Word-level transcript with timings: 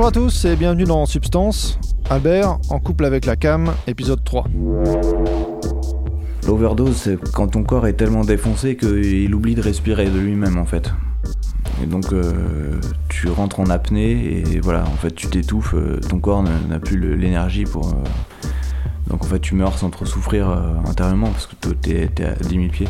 Bonjour 0.00 0.08
à 0.08 0.12
tous 0.12 0.44
et 0.46 0.56
bienvenue 0.56 0.84
dans 0.84 1.04
Substance. 1.04 1.78
Albert, 2.08 2.56
en 2.70 2.80
couple 2.80 3.04
avec 3.04 3.26
la 3.26 3.36
cam, 3.36 3.70
épisode 3.86 4.24
3. 4.24 4.46
L'overdose, 6.46 6.96
c'est 6.96 7.18
quand 7.32 7.48
ton 7.48 7.64
corps 7.64 7.86
est 7.86 7.92
tellement 7.92 8.24
défoncé 8.24 8.78
qu'il 8.78 9.34
oublie 9.34 9.54
de 9.54 9.60
respirer 9.60 10.08
de 10.08 10.18
lui-même 10.18 10.56
en 10.56 10.64
fait. 10.64 10.90
Et 11.82 11.86
donc 11.86 12.14
euh, 12.14 12.80
tu 13.10 13.28
rentres 13.28 13.60
en 13.60 13.66
apnée 13.68 14.38
et 14.38 14.60
voilà, 14.60 14.84
en 14.84 14.96
fait 14.96 15.14
tu 15.14 15.26
t'étouffes, 15.26 15.74
euh, 15.74 16.00
ton 16.08 16.18
corps 16.18 16.44
n'a 16.44 16.78
plus 16.78 16.98
l'énergie 17.18 17.64
pour... 17.64 17.88
euh, 17.88 18.48
donc 19.06 19.22
en 19.22 19.26
fait 19.26 19.40
tu 19.40 19.54
meurs 19.54 19.76
sans 19.76 19.90
trop 19.90 20.06
souffrir 20.06 20.48
intérieurement 20.86 21.28
parce 21.28 21.46
que 21.46 21.74
t'es 21.74 22.24
à 22.24 22.32
10 22.36 22.48
000 22.48 22.68
pieds. 22.68 22.88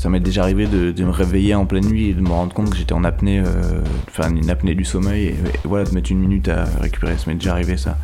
Ça 0.00 0.08
m'est 0.08 0.18
déjà 0.18 0.44
arrivé 0.44 0.66
de, 0.66 1.04
me 1.04 1.10
réveiller 1.10 1.54
en 1.54 1.66
pleine 1.66 1.84
nuit 1.84 2.08
et 2.08 2.14
de 2.14 2.22
me 2.22 2.30
rendre 2.30 2.54
compte 2.54 2.70
que 2.70 2.76
j'étais 2.76 2.94
en 2.94 3.04
apnée, 3.04 3.40
euh, 3.40 3.82
enfin 4.08 4.34
une 4.34 4.48
apnée 4.48 4.74
du 4.74 4.86
sommeil 4.86 5.26
et, 5.26 5.34
voilà, 5.64 5.84
de 5.84 5.94
mettre 5.94 6.10
une 6.10 6.20
minute 6.20 6.48
à 6.48 6.64
récupérer, 6.80 7.18
ça 7.18 7.24
m'est 7.26 7.34
déjà 7.34 7.52
arrivé 7.52 7.76
ça. 7.76 7.98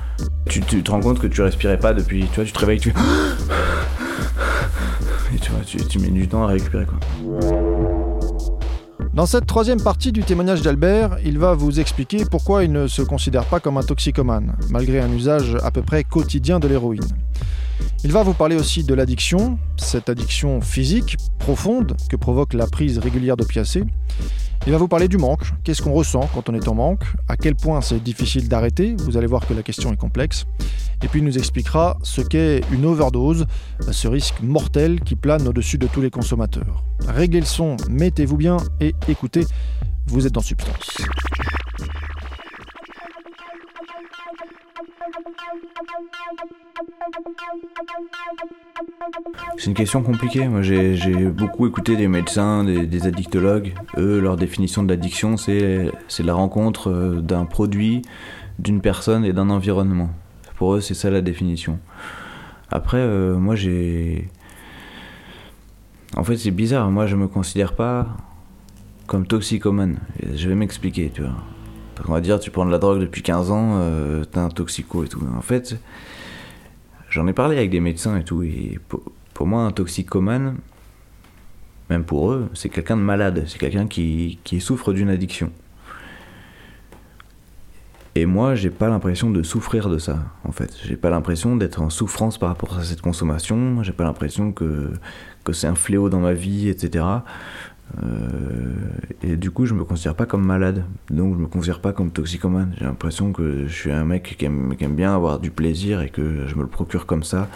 Tu, 0.47 0.61
te 0.61 0.91
rends 0.91 1.01
compte 1.01 1.19
que 1.19 1.27
tu 1.27 1.41
respirais 1.41 1.79
pas 1.79 1.95
depuis, 1.95 2.27
tu 2.27 2.35
vois, 2.35 2.45
tu 2.45 2.53
te 2.53 2.59
réveilles, 2.59 2.81
tu. 2.81 2.91
Et 5.35 5.39
tu 5.39 5.51
vois, 5.51 5.61
tu 5.65 5.99
mets 5.99 6.11
du 6.11 6.29
temps 6.29 6.45
à 6.45 6.49
récupérer 6.49 6.85
quoi. 6.85 6.99
Dans 9.15 9.25
cette 9.25 9.47
troisième 9.47 9.81
partie 9.81 10.13
du 10.13 10.23
témoignage 10.23 10.61
d'Albert, 10.61 11.17
il 11.25 11.39
va 11.39 11.55
vous 11.55 11.81
expliquer 11.81 12.27
pourquoi 12.31 12.65
il 12.65 12.73
ne 12.73 12.89
se 12.89 13.01
considère 13.01 13.47
pas 13.47 13.59
comme 13.59 13.79
un 13.79 13.83
toxicomane, 13.83 14.55
malgré 14.69 15.01
un 15.01 15.11
usage 15.11 15.57
à 15.65 15.71
peu 15.71 15.81
près 15.81 16.05
quotidien 16.05 16.61
de 16.61 16.69
l'héroïne. 16.69 17.09
Il 18.05 18.13
va 18.13 18.23
vous 18.23 18.35
parler 18.35 18.57
aussi 18.57 18.85
de 18.85 18.95
l'addiction, 18.95 19.59
cette 19.77 20.09
addiction 20.09 20.61
physique, 20.61 21.17
profonde, 21.39 21.97
que 22.09 22.17
provoque 22.17 22.55
la 22.55 22.67
prise 22.67 22.99
régulière 22.99 23.37
d'opiacés. 23.37 23.85
Il 24.67 24.73
va 24.73 24.79
vous 24.79 24.89
parler 24.89 25.07
du 25.07 25.17
manque, 25.17 25.45
qu'est-ce 25.63 25.81
qu'on 25.81 25.93
ressent 25.93 26.29
quand 26.35 26.49
on 26.49 26.55
est 26.55 26.67
en 26.67 26.75
manque, 26.75 27.05
à 27.29 27.37
quel 27.37 27.55
point 27.55 27.81
c'est 27.81 28.03
difficile 28.03 28.49
d'arrêter, 28.49 28.97
vous 28.99 29.17
allez 29.17 29.27
voir 29.27 29.47
que 29.47 29.55
la 29.55 29.63
question 29.63 29.93
est 29.93 29.97
complexe. 29.97 30.45
Et 31.05 31.09
puis 31.09 31.21
il 31.21 31.25
nous 31.25 31.39
expliquera 31.39 31.99
ce 32.03 32.21
qu'est 32.21 32.63
une 32.73 32.85
overdose, 32.85 33.47
ce 33.93 34.09
risque 34.09 34.41
mortel 34.43 35.01
qui 35.01 35.15
plane 35.15 35.47
au-dessus 35.47 35.79
de 35.79 35.87
tous 35.87 36.01
les 36.01 36.11
consommateurs. 36.11 36.83
Réglez 37.07 37.41
le 37.41 37.47
son, 37.47 37.77
mettez-vous 37.89 38.37
bien 38.37 38.57
et 38.81 38.95
écoutez, 39.09 39.47
vous 40.07 40.27
êtes 40.27 40.33
dans 40.33 40.41
Substance. 40.41 40.97
C'est 49.59 49.67
une 49.67 49.75
question 49.75 50.03
compliquée. 50.03 50.49
Moi, 50.49 50.63
j'ai 50.63 51.31
beaucoup 51.31 51.67
écouté 51.67 51.97
des 51.97 52.09
médecins, 52.09 52.65
des, 52.65 53.07
addictologues. 53.07 53.75
Eux, 53.97 54.21
leur 54.21 54.37
définition 54.37 54.83
de 54.83 54.89
l'addiction, 54.89 55.37
c'est 55.37 55.93
la 56.19 56.35
rencontre 56.35 56.91
euh, 56.91 57.21
d'un 57.21 57.45
produit, 57.45 58.03
d'une 58.59 58.81
personne 58.81 59.25
et 59.25 59.33
d'un 59.33 59.51
environnement. 59.51 60.11
Pour 60.57 60.75
eux, 60.75 60.81
c'est 60.81 60.95
ça 60.95 61.11
la 61.11 61.21
définition. 61.21 61.79
Après, 62.71 62.99
euh, 62.99 63.37
moi, 63.37 63.55
j'ai. 63.55 64.29
En 66.17 66.25
fait, 66.25 66.37
c'est 66.37 66.51
bizarre. 66.51 66.91
Moi, 66.91 67.07
je 67.07 67.17
me 67.17 67.29
considère 67.29 67.75
pas 67.75 68.17
comme 69.07 69.27
toxicomane. 69.27 69.99
Je 70.35 70.49
vais 70.49 70.55
m'expliquer, 70.55 71.11
tu 71.13 71.23
vois. 71.23 71.35
On 72.09 72.13
va 72.13 72.21
dire, 72.21 72.39
tu 72.39 72.51
prends 72.51 72.67
de 72.67 72.71
la 72.71 72.79
drogue 72.79 73.01
depuis 73.01 73.23
15 73.23 73.51
ans, 73.51 73.79
euh, 73.81 74.25
t'es 74.25 74.39
un 74.39 74.49
toxico 74.49 75.05
et 75.05 75.09
tout. 75.09 75.23
En 75.37 75.41
fait, 75.41 75.77
j'en 77.17 77.27
ai 77.27 77.33
parlé 77.33 77.57
avec 77.57 77.71
des 77.71 77.81
médecins 77.81 78.17
et 78.19 78.25
tout. 78.25 78.43
Et 78.43 78.79
pour, 78.89 79.03
pour 79.33 79.47
moi, 79.47 79.63
un 79.63 79.73
toxicomane, 79.73 80.57
même 81.89 82.05
pour 82.05 82.31
eux, 82.31 82.49
c'est 82.53 82.69
quelqu'un 82.69 82.97
de 82.97 83.03
malade. 83.03 83.45
C'est 83.47 83.59
quelqu'un 83.59 83.87
qui, 83.87 84.39
qui 84.45 84.61
souffre 84.61 84.93
d'une 84.93 85.09
addiction. 85.09 85.51
Et 88.15 88.27
moi, 88.27 88.55
j'ai 88.55 88.71
pas 88.71 88.89
l'impression 88.89 89.31
de 89.31 89.43
souffrir 89.43 89.89
de 89.89 89.99
ça, 89.99 90.19
en 90.45 90.53
fait. 90.53 90.77
J'ai 90.85 90.97
pas 90.97 91.11
l'impression 91.11 91.57
d'être 91.57 91.83
en 91.83 91.91
souffrance 91.91 92.39
par 92.39 92.51
rapport 92.51 92.79
à 92.79 92.85
cette 92.85 93.03
consommation. 93.03 93.83
J'ai 93.83 93.93
pas 93.93 94.05
l'impression 94.05 94.53
que, 94.53 94.93
que 95.45 95.53
c'est 95.53 95.67
un 95.67 95.75
fléau 95.75 96.09
dans 96.09 96.21
ma 96.21 96.33
vie, 96.33 96.69
etc. 96.69 97.05
Euh, 98.03 98.75
et 99.23 99.37
du 99.37 99.51
coup, 99.51 99.67
je 99.67 99.75
me 99.75 99.85
considère 99.85 100.15
pas 100.15 100.27
comme 100.27 100.45
malade. 100.45 100.85
Donc, 101.11 101.35
je 101.35 101.41
me 101.41 101.47
considère 101.47 101.81
pas 101.81 101.93
comme 101.93 102.11
toxicomane. 102.11 102.75
J'ai 102.79 102.85
l'impression 102.85 103.33
que 103.33 103.67
je 103.67 103.73
suis 103.73 103.93
un 103.93 104.05
mec 104.05 104.37
qui 104.39 104.45
aime, 104.45 104.75
bien 104.91 105.15
avoir 105.15 105.39
du 105.39 105.51
plaisir 105.51 106.01
et 106.03 106.11
que 106.11 106.47
je 106.47 106.55
me 106.57 106.63
le 106.63 106.69
procure 106.69 107.07
comme 107.07 107.23
ça. 107.23 107.49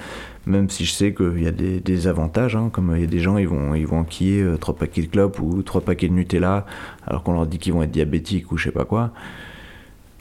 Même 0.47 0.71
si 0.71 0.85
je 0.85 0.93
sais 0.93 1.13
qu'il 1.13 1.43
y 1.43 1.47
a 1.47 1.51
des, 1.53 2.07
avantages, 2.07 2.57
hein, 2.57 2.71
comme 2.73 2.95
il 2.97 3.03
y 3.03 3.05
a 3.05 3.09
des 3.09 3.21
gens, 3.21 3.37
ils 3.37 3.49
vont, 3.49 3.75
ils 3.75 3.87
enquiller 3.89 4.43
euh, 4.43 4.57
trois 4.57 4.75
paquets 4.75 5.03
de 5.03 5.07
clopes 5.07 5.39
ou 5.41 5.63
trois 5.63 5.83
paquets 5.83 6.09
de 6.09 6.15
Nutella, 6.15 6.65
alors 7.07 7.23
qu'on 7.23 7.35
leur 7.35 7.47
dit 7.47 7.59
qu'ils 7.59 7.75
vont 7.75 7.83
être 7.83 7.91
diabétiques 7.91 8.51
ou 8.51 8.57
je 8.57 8.65
sais 8.65 8.71
pas 8.71 8.85
quoi. 8.85 9.13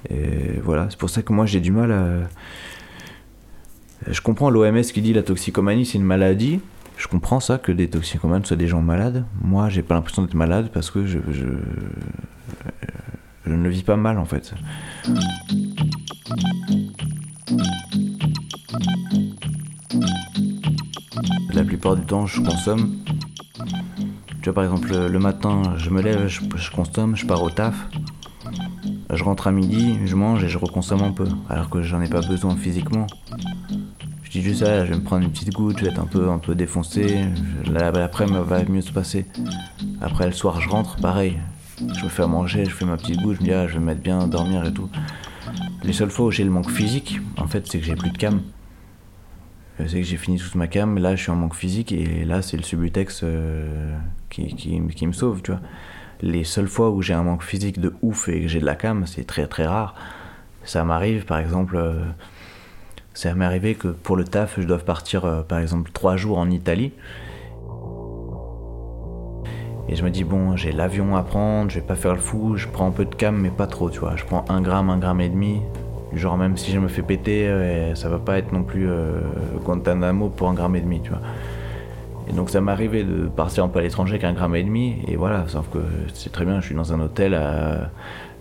Et 0.09 0.59
voilà, 0.63 0.87
c'est 0.89 0.99
pour 0.99 1.09
ça 1.09 1.21
que 1.21 1.31
moi 1.31 1.45
j'ai 1.45 1.59
du 1.61 1.71
mal 1.71 1.91
à. 1.91 2.07
Je 4.07 4.21
comprends 4.21 4.49
l'OMS 4.49 4.81
qui 4.81 5.01
dit 5.01 5.13
la 5.13 5.23
toxicomanie 5.23 5.85
c'est 5.85 5.97
une 5.97 6.05
maladie. 6.05 6.59
Je 6.99 7.07
comprends 7.07 7.39
ça 7.39 7.57
que 7.57 7.71
des 7.71 7.89
toxicomanes 7.89 8.43
soient 8.43 8.57
des 8.57 8.67
gens 8.67 8.81
malades. 8.81 9.25
Moi 9.41 9.69
j'ai 9.69 9.81
pas 9.81 9.95
l'impression 9.95 10.21
d'être 10.21 10.33
malade 10.33 10.69
parce 10.73 10.91
que 10.91 11.07
je, 11.07 11.19
je, 11.31 11.45
ne 13.49 13.63
le 13.63 13.69
vis 13.69 13.83
pas 13.83 13.95
mal 13.95 14.19
en 14.19 14.25
fait. 14.25 14.53
La 21.53 21.63
plupart 21.63 21.95
du 21.95 22.05
temps 22.05 22.25
je 22.25 22.41
consomme. 22.41 22.97
Tu 24.41 24.45
vois 24.45 24.53
par 24.53 24.65
exemple 24.65 24.89
le, 24.91 25.19
matin 25.19 25.75
je 25.77 25.89
me 25.91 26.01
lève, 26.01 26.27
je 26.27 26.71
consomme, 26.71 27.15
je 27.15 27.25
pars 27.25 27.41
au 27.41 27.49
taf. 27.49 27.87
Je 29.11 29.23
rentre 29.23 29.47
à 29.47 29.53
midi, 29.53 29.97
je 30.05 30.15
mange 30.15 30.43
et 30.43 30.49
je 30.49 30.57
reconsomme 30.57 31.01
un 31.01 31.11
peu, 31.11 31.27
alors 31.49 31.69
que 31.69 31.81
j'en 31.81 32.01
ai 32.01 32.09
pas 32.09 32.21
besoin 32.21 32.57
physiquement. 32.57 33.07
Je 34.29 34.33
dis 34.39 34.41
juste 34.43 34.59
ça, 34.59 34.85
je 34.85 34.91
vais 34.91 34.97
me 34.97 35.03
prendre 35.03 35.23
une 35.23 35.31
petite 35.31 35.51
goutte, 35.51 35.79
je 35.79 35.85
vais 35.85 35.89
être 35.89 35.99
un 35.99 36.05
peu, 36.05 36.29
un 36.29 36.37
peu 36.37 36.53
défoncé, 36.53 37.25
je- 37.65 37.71
la- 37.71 37.91
l'après-midi 37.91 38.37
va 38.45 38.63
mieux 38.65 38.81
se 38.81 38.91
passer. 38.91 39.25
Après 40.01 40.25
le 40.27 40.31
soir, 40.33 40.61
je 40.61 40.69
rentre, 40.69 40.97
pareil. 40.97 41.37
Je 41.79 42.03
me 42.03 42.09
fais 42.09 42.23
à 42.23 42.27
manger, 42.27 42.65
je 42.65 42.71
fais 42.71 42.85
ma 42.85 42.97
petite 42.97 43.21
goutte, 43.21 43.37
je 43.37 43.41
me 43.41 43.45
dis 43.47 43.53
ah, 43.53 43.67
je 43.67 43.73
vais 43.73 43.79
me 43.79 43.85
mettre 43.85 44.01
bien, 44.01 44.27
dormir 44.27 44.65
et 44.65 44.73
tout. 44.73 44.89
Les 45.83 45.93
seules 45.93 46.11
fois 46.11 46.27
où 46.27 46.31
j'ai 46.31 46.43
le 46.43 46.51
manque 46.51 46.69
physique, 46.69 47.19
en 47.37 47.47
fait, 47.47 47.65
c'est 47.67 47.79
que 47.79 47.85
j'ai 47.85 47.95
plus 47.95 48.11
de 48.11 48.17
cam. 48.17 48.41
C'est 49.79 50.01
que 50.01 50.03
j'ai 50.03 50.17
fini 50.17 50.37
toute 50.37 50.55
ma 50.55 50.67
cam, 50.67 50.97
là 50.97 51.15
je 51.15 51.21
suis 51.23 51.31
en 51.31 51.37
manque 51.37 51.55
physique 51.55 51.93
et 51.93 52.25
là 52.25 52.41
c'est 52.41 52.57
le 52.57 52.63
Subutex 52.63 53.21
euh, 53.23 53.95
qui, 54.29 54.53
qui, 54.53 54.77
qui 54.93 55.07
me 55.07 55.13
sauve, 55.13 55.41
tu 55.41 55.51
vois 55.51 55.61
les 56.21 56.43
seules 56.43 56.67
fois 56.67 56.89
où 56.91 57.01
j'ai 57.01 57.13
un 57.13 57.23
manque 57.23 57.43
physique 57.43 57.79
de 57.79 57.93
ouf 58.01 58.27
et 58.27 58.41
que 58.41 58.47
j'ai 58.49 58.59
de 58.59 58.65
la 58.65 58.75
cam, 58.75 59.07
c'est 59.07 59.23
très 59.23 59.47
très 59.47 59.65
rare. 59.65 59.95
Ça 60.65 60.83
m'arrive, 60.83 61.23
par 61.23 61.37
exemple, 61.39 61.77
euh, 61.77 62.03
ça 63.19 63.33
m'est 63.33 63.43
arrivé 63.43 63.75
que 63.75 63.89
pour 63.89 64.15
le 64.15 64.23
taf, 64.23 64.61
je 64.61 64.65
dois 64.65 64.77
partir, 64.77 65.25
euh, 65.25 65.41
par 65.41 65.59
exemple, 65.59 65.91
trois 65.91 66.15
jours 66.15 66.37
en 66.37 66.49
Italie. 66.49 66.93
Et 69.89 69.97
je 69.97 70.05
me 70.05 70.09
dis, 70.09 70.23
bon, 70.23 70.55
j'ai 70.55 70.71
l'avion 70.71 71.17
à 71.17 71.23
prendre, 71.23 71.69
je 71.69 71.79
vais 71.79 71.85
pas 71.85 71.95
faire 71.95 72.13
le 72.13 72.19
fou, 72.21 72.55
je 72.55 72.67
prends 72.69 72.87
un 72.87 72.91
peu 72.91 73.03
de 73.03 73.13
cam, 73.13 73.35
mais 73.35 73.49
pas 73.49 73.67
trop, 73.67 73.89
tu 73.89 73.99
vois. 73.99 74.15
Je 74.15 74.23
prends 74.23 74.45
un 74.47 74.61
gramme, 74.61 74.89
un 74.89 74.97
gramme 74.97 75.19
et 75.19 75.27
demi. 75.27 75.61
Genre, 76.13 76.37
même 76.37 76.55
si 76.55 76.71
je 76.71 76.79
me 76.79 76.87
fais 76.87 77.01
péter, 77.01 77.49
euh, 77.49 77.93
ça 77.93 78.07
va 78.07 78.19
pas 78.19 78.37
être 78.37 78.53
non 78.53 78.63
plus 78.63 78.89
euh, 78.89 79.19
Guantanamo 79.65 80.29
pour 80.29 80.47
un 80.47 80.53
gramme 80.53 80.77
et 80.77 80.81
demi, 80.81 81.01
tu 81.01 81.09
vois. 81.09 81.21
Et 82.29 82.31
donc 82.31 82.49
ça 82.49 82.61
m'est 82.61 82.71
arrivé 82.71 83.03
de 83.03 83.27
partir 83.27 83.65
un 83.65 83.67
peu 83.67 83.79
à 83.79 83.81
l'étranger 83.81 84.15
avec 84.15 84.35
gramme 84.35 84.55
et 84.55 84.63
demi, 84.63 84.97
et 85.07 85.17
voilà, 85.17 85.45
sauf 85.47 85.67
que 85.69 85.79
c'est 86.13 86.31
très 86.31 86.45
bien, 86.45 86.61
je 86.61 86.67
suis 86.67 86.75
dans 86.75 86.93
un 86.93 86.99
hôtel, 87.01 87.35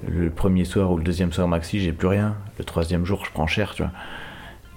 le 0.07 0.29
premier 0.29 0.67
soir 0.67 0.93
ou 0.93 0.99
le 0.99 1.03
deuxième 1.03 1.33
soir 1.33 1.49
maxi, 1.49 1.81
j'ai 1.81 1.93
plus 1.93 2.09
rien. 2.09 2.37
Le 2.59 2.65
troisième 2.65 3.07
jour, 3.07 3.25
je 3.25 3.33
prends 3.33 3.47
cher, 3.47 3.73
tu 3.75 3.83
vois. 3.83 3.93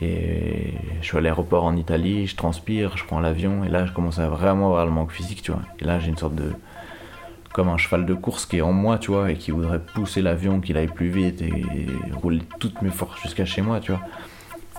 Et 0.02 0.74
je 1.02 1.06
suis 1.06 1.18
à 1.18 1.22
l'aéroport 1.22 1.64
en 1.64 1.76
Italie, 1.76 2.26
je 2.26 2.36
transpire, 2.36 2.98
je 2.98 3.06
prends 3.06 3.20
l'avion, 3.20 3.64
et 3.64 3.70
là, 3.70 3.86
je 3.86 3.92
commence 3.92 4.18
à 4.18 4.28
vraiment 4.30 4.68
avoir 4.68 4.86
le 4.86 4.92
manque 4.92 5.12
physique, 5.12 5.44
tu 5.44 5.52
vois. 5.52 5.62
Et 5.80 5.86
là, 5.86 6.00
j'ai 6.00 6.10
une 6.10 6.18
sorte 6.18 6.36
de. 6.36 6.52
comme 7.54 7.70
un 7.70 7.78
cheval 7.78 8.06
de 8.06 8.14
course 8.14 8.46
qui 8.46 8.58
est 8.58 8.62
en 8.62 8.74
moi, 8.74 8.98
tu 8.98 9.12
vois, 9.12 9.32
et 9.32 9.36
qui 9.36 9.52
voudrait 9.52 9.80
pousser 9.80 10.22
l'avion, 10.22 10.60
qu'il 10.60 10.78
aille 10.78 10.88
plus 10.88 11.10
vite 11.10 11.42
et 11.42 11.52
rouler 12.14 12.42
toutes 12.60 12.82
mes 12.82 12.90
forces 12.90 13.22
jusqu'à 13.22 13.46
chez 13.46 13.62
moi, 13.62 13.80
tu 13.80 13.92
vois. 13.92 14.02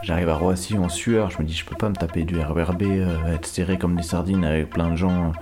J'arrive 0.02 0.30
à 0.30 0.34
Roissy 0.34 0.76
en 0.76 0.88
sueur, 0.88 1.30
je 1.30 1.38
me 1.38 1.44
dis 1.44 1.54
je 1.54 1.64
peux 1.64 1.76
pas 1.76 1.88
me 1.88 1.94
taper 1.94 2.24
du 2.24 2.36
RERB, 2.40 2.82
euh, 2.82 3.34
être 3.34 3.46
serré 3.46 3.78
comme 3.78 3.94
des 3.94 4.02
sardines 4.02 4.44
avec 4.44 4.68
plein 4.68 4.90
de 4.90 4.96
gens. 4.96 5.32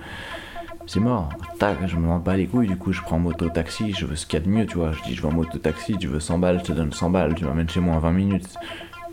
C'est 0.85 0.99
mort. 0.99 1.29
Tac, 1.57 1.87
je 1.87 1.95
me 1.95 2.07
rends 2.07 2.19
pas 2.19 2.37
les 2.37 2.45
couilles, 2.45 2.67
du 2.67 2.77
coup 2.77 2.93
je 2.93 3.01
prends 3.01 3.17
moto-taxi, 3.17 3.93
je 3.93 4.05
veux 4.05 4.15
ce 4.15 4.27
qu'il 4.27 4.39
y 4.39 4.41
a 4.43 4.45
de 4.45 4.51
mieux, 4.51 4.67
tu 4.67 4.77
vois. 4.77 4.91
Je 4.91 5.01
dis 5.01 5.15
je 5.15 5.21
veux 5.23 5.29
en 5.29 5.33
moto-taxi, 5.33 5.97
tu 5.97 6.07
veux 6.07 6.19
100 6.19 6.37
balles, 6.37 6.59
je 6.59 6.65
te 6.65 6.71
donne 6.73 6.93
100 6.93 7.09
balles, 7.09 7.33
tu 7.33 7.45
m'amènes 7.45 7.69
chez 7.69 7.79
moi 7.79 7.95
en 7.95 7.99
20 7.99 8.11
minutes. 8.11 8.55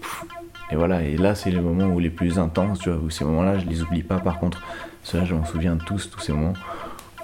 Pff. 0.03 0.38
Et 0.71 0.77
voilà, 0.77 1.03
et 1.03 1.17
là 1.17 1.35
c'est 1.35 1.51
les 1.51 1.61
moments 1.61 1.87
où 1.87 1.99
les 1.99 2.11
plus 2.11 2.39
intenses, 2.39 2.81
tu 2.81 2.91
vois, 2.91 2.99
où 2.99 3.11
ces 3.11 3.25
moments-là 3.25 3.59
je 3.59 3.67
les 3.67 3.83
oublie 3.83 4.03
pas 4.03 4.19
par 4.19 4.39
contre. 4.39 4.63
Ceux-là 5.03 5.25
je 5.25 5.35
m'en 5.35 5.45
souviens 5.45 5.77
tous, 5.77 6.11
tous 6.11 6.21
ces 6.21 6.33
moments 6.33 6.55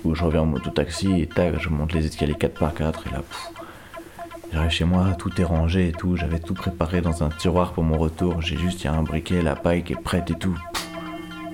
où 0.05 0.15
je 0.15 0.23
reviens 0.23 0.43
en 0.43 0.47
moto-taxi 0.47 1.21
et 1.21 1.27
tac, 1.27 1.59
je 1.59 1.69
monte 1.71 1.93
les 1.93 2.07
escaliers 2.07 2.35
4x4 2.35 3.09
et 3.09 3.13
là, 3.13 3.23
J'arrive 4.55 4.71
chez 4.71 4.85
moi, 4.85 5.17
tout 5.19 5.33
est 5.41 5.45
rangé 5.45 5.89
et 5.89 5.93
tout. 5.93 6.15
J'avais 6.15 6.39
tout 6.39 6.55
préparé 6.55 7.01
dans 7.01 7.25
un 7.25 7.29
tiroir 7.29 7.73
pour 7.73 7.83
mon 7.83 7.99
retour. 7.99 8.41
J'ai 8.41 8.57
juste, 8.57 8.85
il 8.85 8.85
y 8.85 8.89
a 8.89 8.93
un 8.93 9.03
briquet, 9.03 9.43
la 9.43 9.57
paille 9.57 9.83
qui 9.83 9.95
est 9.95 10.01
prête 10.01 10.31
et 10.31 10.35
tout. 10.35 10.57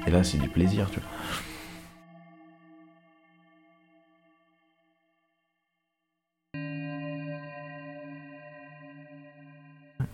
Et 0.06 0.10
là, 0.10 0.22
c'est 0.22 0.36
du 0.36 0.50
plaisir, 0.50 0.90
tu 0.90 1.00
vois. 1.00 1.08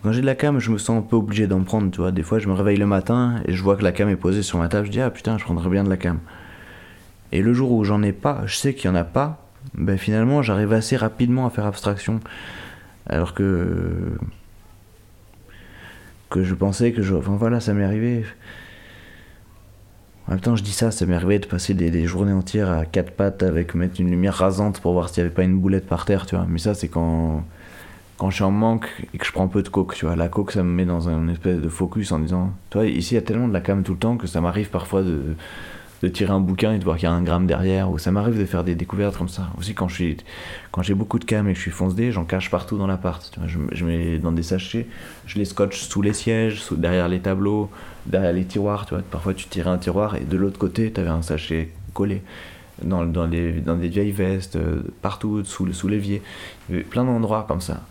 Quand 0.07 0.13
j'ai 0.13 0.21
de 0.21 0.25
la 0.25 0.35
cam, 0.35 0.57
je 0.57 0.71
me 0.71 0.77
sens 0.77 0.99
un 0.99 1.01
peu 1.01 1.17
obligé 1.17 1.47
d'en 1.47 1.63
prendre, 1.63 1.91
tu 1.91 1.97
vois. 1.97 2.13
Des 2.13 2.23
fois, 2.23 2.39
je 2.39 2.47
me 2.47 2.53
réveille 2.53 2.77
le 2.77 2.85
matin 2.85 3.41
et 3.45 3.51
je 3.51 3.61
vois 3.61 3.75
que 3.75 3.83
la 3.83 3.91
cam 3.91 4.07
est 4.07 4.15
posée 4.15 4.41
sur 4.41 4.57
ma 4.57 4.69
table, 4.69 4.85
je 4.85 4.91
dis 4.91 5.01
ah 5.01 5.09
putain, 5.09 5.37
je 5.37 5.43
prendrais 5.43 5.69
bien 5.69 5.83
de 5.83 5.89
la 5.89 5.97
cam. 5.97 6.19
Et 7.33 7.41
le 7.41 7.53
jour 7.53 7.73
où 7.73 7.83
j'en 7.83 8.01
ai 8.01 8.13
pas, 8.13 8.43
je 8.45 8.55
sais 8.55 8.73
qu'il 8.73 8.85
y 8.85 8.87
en 8.89 8.95
a 8.95 9.03
pas, 9.03 9.45
ben 9.73 9.97
finalement, 9.97 10.41
j'arrive 10.41 10.71
assez 10.71 10.95
rapidement 10.95 11.45
à 11.45 11.49
faire 11.49 11.65
abstraction. 11.65 12.21
Alors 13.05 13.33
que 13.33 14.13
que 16.29 16.41
je 16.41 16.53
pensais 16.53 16.93
que 16.93 17.01
je 17.01 17.13
enfin 17.13 17.35
voilà, 17.35 17.59
ça 17.59 17.73
m'est 17.73 17.83
arrivé. 17.83 18.23
En 20.29 20.31
même 20.31 20.39
temps, 20.39 20.55
je 20.55 20.63
dis 20.63 20.71
ça, 20.71 20.89
ça 20.89 21.05
m'est 21.05 21.15
arrivé 21.15 21.39
de 21.39 21.47
passer 21.47 21.73
des, 21.73 22.05
journées 22.05 22.31
entières 22.31 22.69
à 22.71 22.85
quatre 22.85 23.11
pattes 23.11 23.43
avec 23.43 23.75
mettre 23.75 23.99
une 23.99 24.09
lumière 24.09 24.35
rasante 24.35 24.79
pour 24.79 24.93
voir 24.93 25.09
s'il 25.09 25.21
n'y 25.23 25.25
avait 25.25 25.35
pas 25.35 25.43
une 25.43 25.59
boulette 25.59 25.85
par 25.85 26.05
terre, 26.05 26.25
tu 26.25 26.37
vois. 26.37 26.45
Mais 26.47 26.59
ça, 26.59 26.73
c'est 26.75 26.87
quand 26.87 27.43
quand 28.17 28.29
je 28.29 28.35
suis 28.35 28.43
en 28.43 28.51
manque 28.51 28.87
et 29.13 29.17
que 29.17 29.25
je 29.25 29.31
prends 29.31 29.47
peu 29.47 29.61
de 29.61 29.69
coke, 29.69 29.93
tu 29.95 30.05
vois. 30.05 30.15
La 30.15 30.27
coke, 30.27 30.51
ça 30.51 30.63
me 30.63 30.71
met 30.71 30.85
dans 30.85 31.07
un 31.07 31.27
espèce 31.27 31.61
de 31.61 31.69
focus 31.69 32.11
en 32.11 32.19
disant, 32.19 32.51
toi, 32.69 32.85
ici, 32.85 33.13
il 33.13 33.15
y 33.15 33.19
a 33.19 33.21
tellement 33.21 33.47
de 33.47 33.53
la 33.53 33.61
cam 33.61 33.83
tout 33.83 33.93
le 33.93 33.99
temps 33.99 34.17
que 34.17 34.27
ça 34.27 34.41
m'arrive 34.41 34.69
parfois 34.69 35.03
de, 35.03 35.35
de 36.01 36.07
tirer 36.07 36.31
un 36.31 36.39
bouquin 36.39 36.73
et 36.73 36.79
de 36.79 36.83
voir 36.83 36.97
qu'il 36.97 37.07
y 37.07 37.11
a 37.11 37.13
un 37.13 37.21
gramme 37.21 37.45
derrière, 37.45 37.89
ou 37.91 37.97
ça 37.97 38.11
m'arrive 38.11 38.39
de 38.39 38.45
faire 38.45 38.63
des 38.63 38.75
découvertes 38.75 39.17
comme 39.17 39.29
ça. 39.29 39.49
Aussi, 39.59 39.73
quand 39.73 39.87
je 39.87 40.13
quand 40.71 40.81
j'ai 40.81 40.93
beaucoup 40.93 41.19
de 41.19 41.25
cam 41.25 41.47
et 41.47 41.53
que 41.53 41.57
je 41.57 41.61
suis 41.61 41.71
fonce 41.71 41.93
j'en 42.09 42.25
cache 42.25 42.49
partout 42.49 42.77
dans 42.77 42.87
l'appart. 42.87 43.37
Je, 43.45 43.85
mets 43.85 44.17
dans 44.17 44.31
des 44.31 44.43
sachets, 44.43 44.87
je 45.25 45.37
les 45.37 45.45
scotche 45.45 45.81
sous 45.81 46.01
les 46.01 46.13
sièges, 46.13 46.63
derrière 46.71 47.07
les 47.07 47.19
tableaux, 47.19 47.69
derrière 48.05 48.33
les 48.33 48.45
tiroirs, 48.45 48.85
tu 48.85 48.93
vois. 48.95 49.03
Parfois, 49.03 49.33
tu 49.33 49.45
tirais 49.45 49.69
un 49.69 49.77
tiroir 49.77 50.15
et 50.15 50.21
de 50.21 50.37
l'autre 50.37 50.57
côté, 50.57 50.91
tu 50.91 50.99
avais 50.99 51.09
un 51.09 51.21
sachet 51.21 51.69
collé. 51.93 52.21
Dans, 52.83 53.07
dans, 53.07 53.25
les, 53.25 53.53
dans 53.53 53.75
des 53.75 53.87
vieilles 53.87 54.11
vestes, 54.11 54.55
euh, 54.55 54.83
partout, 55.01 55.43
sous, 55.43 55.73
sous 55.73 55.87
l'évier. 55.87 56.21
Plein 56.91 57.05
d'endroits 57.05 57.45
comme 57.47 57.59
ça. 57.59 57.81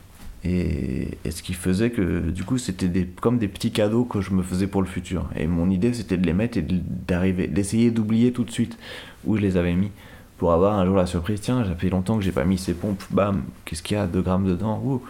Et, 0.47 1.31
ce 1.31 1.43
qui 1.43 1.55
faisait 1.55 1.91
que 1.91 2.31
du 2.31 2.45
coup 2.45 2.57
c'était 2.57 3.09
comme 3.21 3.39
des 3.39 3.49
petits 3.49 3.73
cadeaux 3.73 4.05
que 4.05 4.21
je 4.21 4.31
me 4.31 4.43
faisais 4.43 4.67
pour 4.69 4.81
le 4.81 4.87
futur. 4.87 5.29
Et 5.37 5.47
mon 5.47 5.69
idée 5.71 5.93
c'était 5.93 6.17
de 6.17 6.25
les 6.25 6.33
mettre 6.33 6.57
et 6.59 6.65
d'arriver, 6.65 7.49
d'essayer 7.49 7.91
d'oublier 7.91 8.33
tout 8.33 8.45
de 8.45 8.51
suite 8.51 8.79
où 9.25 9.37
je 9.37 9.43
les 9.43 9.57
avais 9.57 9.75
mis 9.75 9.91
pour 10.39 10.53
avoir 10.53 10.79
un 10.79 10.87
jour 10.87 10.97
la 10.97 11.07
surprise. 11.07 11.41
Tiens, 11.41 11.65
ça 11.65 11.75
fait 11.75 11.91
longtemps 11.91 12.17
que 12.17 12.23
j'ai 12.23 12.33
pas 12.33 12.45
mis 12.45 12.59
ces 12.59 12.75
pompes, 12.75 13.03
bam, 13.11 13.43
qu'est-ce 13.65 13.83
qu'il 13.83 13.97
y 13.97 14.01
a 14.01 14.07
2 14.07 14.23
grammes 14.23 14.47
dedans? 14.47 14.81
Ouh, 14.85 15.03